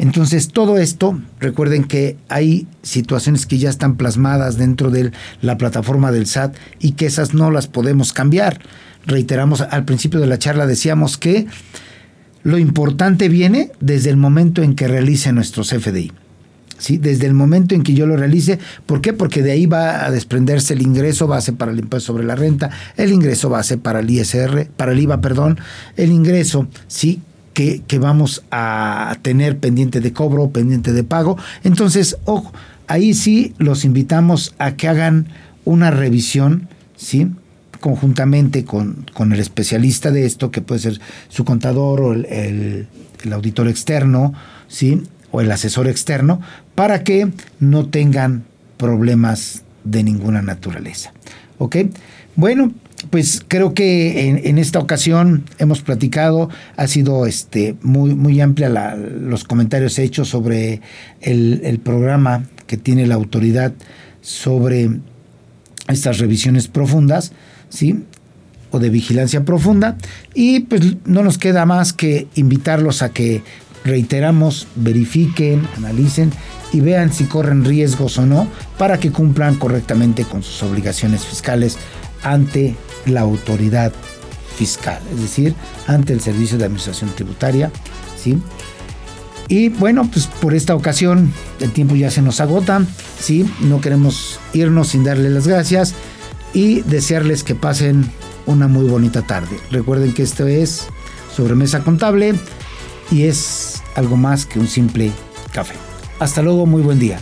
entonces, 0.00 0.48
todo 0.48 0.78
esto, 0.78 1.20
recuerden 1.40 1.84
que 1.84 2.16
hay 2.30 2.66
situaciones 2.80 3.44
que 3.44 3.58
ya 3.58 3.68
están 3.68 3.96
plasmadas 3.96 4.56
dentro 4.56 4.90
de 4.90 5.12
la 5.42 5.58
plataforma 5.58 6.10
del 6.10 6.24
SAT 6.24 6.56
y 6.78 6.92
que 6.92 7.04
esas 7.04 7.34
no 7.34 7.50
las 7.50 7.66
podemos 7.66 8.14
cambiar. 8.14 8.60
Reiteramos, 9.04 9.60
al 9.60 9.84
principio 9.84 10.18
de 10.18 10.26
la 10.26 10.38
charla 10.38 10.66
decíamos 10.66 11.18
que 11.18 11.46
lo 12.42 12.56
importante 12.56 13.28
viene 13.28 13.72
desde 13.80 14.08
el 14.08 14.16
momento 14.16 14.62
en 14.62 14.74
que 14.74 14.88
realice 14.88 15.34
nuestro 15.34 15.64
CFDI. 15.64 16.12
¿Sí? 16.78 16.96
Desde 16.96 17.26
el 17.26 17.34
momento 17.34 17.74
en 17.74 17.82
que 17.82 17.92
yo 17.92 18.06
lo 18.06 18.16
realice, 18.16 18.58
¿por 18.86 19.02
qué? 19.02 19.12
Porque 19.12 19.42
de 19.42 19.50
ahí 19.50 19.66
va 19.66 20.06
a 20.06 20.10
desprenderse 20.10 20.72
el 20.72 20.80
ingreso 20.80 21.26
base 21.26 21.52
para 21.52 21.72
el 21.72 21.78
impuesto 21.78 22.14
sobre 22.14 22.24
la 22.24 22.36
renta, 22.36 22.70
el 22.96 23.12
ingreso 23.12 23.50
base 23.50 23.76
para 23.76 24.00
el 24.00 24.08
ISR, 24.08 24.66
para 24.78 24.92
el 24.92 25.00
IVA, 25.00 25.20
perdón, 25.20 25.60
el 25.98 26.10
ingreso, 26.10 26.68
¿sí? 26.88 27.20
Que, 27.52 27.98
vamos 27.98 28.42
a 28.50 29.16
tener 29.22 29.58
pendiente 29.58 30.00
de 30.00 30.12
cobro, 30.12 30.50
pendiente 30.50 30.92
de 30.92 31.04
pago. 31.04 31.36
Entonces, 31.64 32.16
ojo, 32.24 32.52
ahí 32.86 33.14
sí 33.14 33.54
los 33.58 33.84
invitamos 33.84 34.54
a 34.58 34.72
que 34.72 34.88
hagan 34.88 35.28
una 35.64 35.90
revisión, 35.90 36.68
¿sí? 36.96 37.28
conjuntamente 37.80 38.64
con, 38.64 39.06
con, 39.14 39.32
el 39.32 39.40
especialista 39.40 40.10
de 40.10 40.26
esto, 40.26 40.50
que 40.50 40.60
puede 40.60 40.80
ser 40.80 41.00
su 41.28 41.44
contador 41.44 42.00
o 42.02 42.12
el, 42.12 42.26
el, 42.26 43.32
auditor 43.32 43.68
externo, 43.68 44.34
¿sí? 44.68 45.02
o 45.30 45.40
el 45.40 45.50
asesor 45.50 45.88
externo, 45.88 46.40
para 46.74 47.04
que 47.04 47.30
no 47.58 47.86
tengan 47.86 48.44
problemas 48.76 49.62
de 49.84 50.02
ninguna 50.02 50.42
naturaleza. 50.42 51.12
¿Ok? 51.58 51.76
Bueno, 52.36 52.72
pues 53.08 53.42
creo 53.46 53.72
que 53.72 54.28
en, 54.28 54.58
esta 54.58 54.78
ocasión 54.78 55.44
hemos 55.58 55.80
platicado, 55.80 56.50
ha 56.76 56.86
sido 56.86 57.26
este, 57.26 57.76
muy, 57.82 58.14
muy 58.14 58.40
amplia 58.40 58.68
los 58.68 59.44
comentarios 59.44 59.98
hechos 59.98 60.28
sobre 60.28 60.82
el, 61.22 61.80
programa 61.82 62.44
que 62.66 62.76
tiene 62.76 63.06
la 63.06 63.14
autoridad 63.14 63.72
sobre 64.20 64.90
estas 65.88 66.18
revisiones 66.18 66.68
profundas, 66.68 67.32
¿sí? 67.70 68.04
o 68.70 68.78
de 68.78 68.90
vigilancia 68.90 69.44
profunda 69.44 69.96
y 70.34 70.60
pues 70.60 70.82
no 71.04 71.24
nos 71.24 71.38
queda 71.38 71.66
más 71.66 71.92
que 71.92 72.28
invitarlos 72.36 73.02
a 73.02 73.08
que 73.08 73.42
reiteramos, 73.84 74.68
verifiquen, 74.76 75.66
analicen 75.76 76.30
y 76.72 76.80
vean 76.80 77.12
si 77.12 77.24
corren 77.24 77.64
riesgos 77.64 78.18
o 78.18 78.26
no 78.26 78.46
para 78.78 79.00
que 79.00 79.10
cumplan 79.10 79.56
correctamente 79.56 80.24
con 80.24 80.44
sus 80.44 80.62
obligaciones 80.62 81.24
fiscales 81.24 81.78
ante 82.22 82.76
la 83.06 83.20
autoridad 83.20 83.92
fiscal, 84.56 85.00
es 85.12 85.20
decir, 85.20 85.54
ante 85.86 86.12
el 86.12 86.20
Servicio 86.20 86.58
de 86.58 86.64
Administración 86.64 87.10
Tributaria, 87.14 87.70
¿sí? 88.22 88.38
Y 89.48 89.68
bueno, 89.68 90.08
pues 90.12 90.26
por 90.26 90.54
esta 90.54 90.74
ocasión 90.76 91.32
el 91.60 91.72
tiempo 91.72 91.96
ya 91.96 92.10
se 92.10 92.22
nos 92.22 92.40
agota, 92.40 92.84
¿sí? 93.18 93.50
No 93.60 93.80
queremos 93.80 94.38
irnos 94.52 94.88
sin 94.88 95.02
darle 95.02 95.30
las 95.30 95.48
gracias 95.48 95.94
y 96.54 96.82
desearles 96.82 97.42
que 97.42 97.54
pasen 97.54 98.10
una 98.46 98.68
muy 98.68 98.86
bonita 98.86 99.22
tarde. 99.22 99.58
Recuerden 99.70 100.12
que 100.14 100.22
esto 100.22 100.46
es 100.46 100.86
Sobremesa 101.34 101.80
Contable 101.80 102.34
y 103.10 103.24
es 103.24 103.82
algo 103.96 104.16
más 104.16 104.46
que 104.46 104.58
un 104.60 104.68
simple 104.68 105.10
café. 105.52 105.74
Hasta 106.18 106.42
luego, 106.42 106.66
muy 106.66 106.82
buen 106.82 106.98
día. 106.98 107.18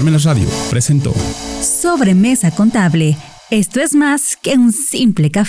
Parmenas 0.00 0.24
Radio 0.24 0.48
presentó 0.70 1.12
Sobremesa 1.60 2.50
Contable. 2.52 3.18
Esto 3.50 3.80
es 3.80 3.94
más 3.94 4.38
que 4.40 4.54
un 4.54 4.72
simple 4.72 5.30
café. 5.30 5.48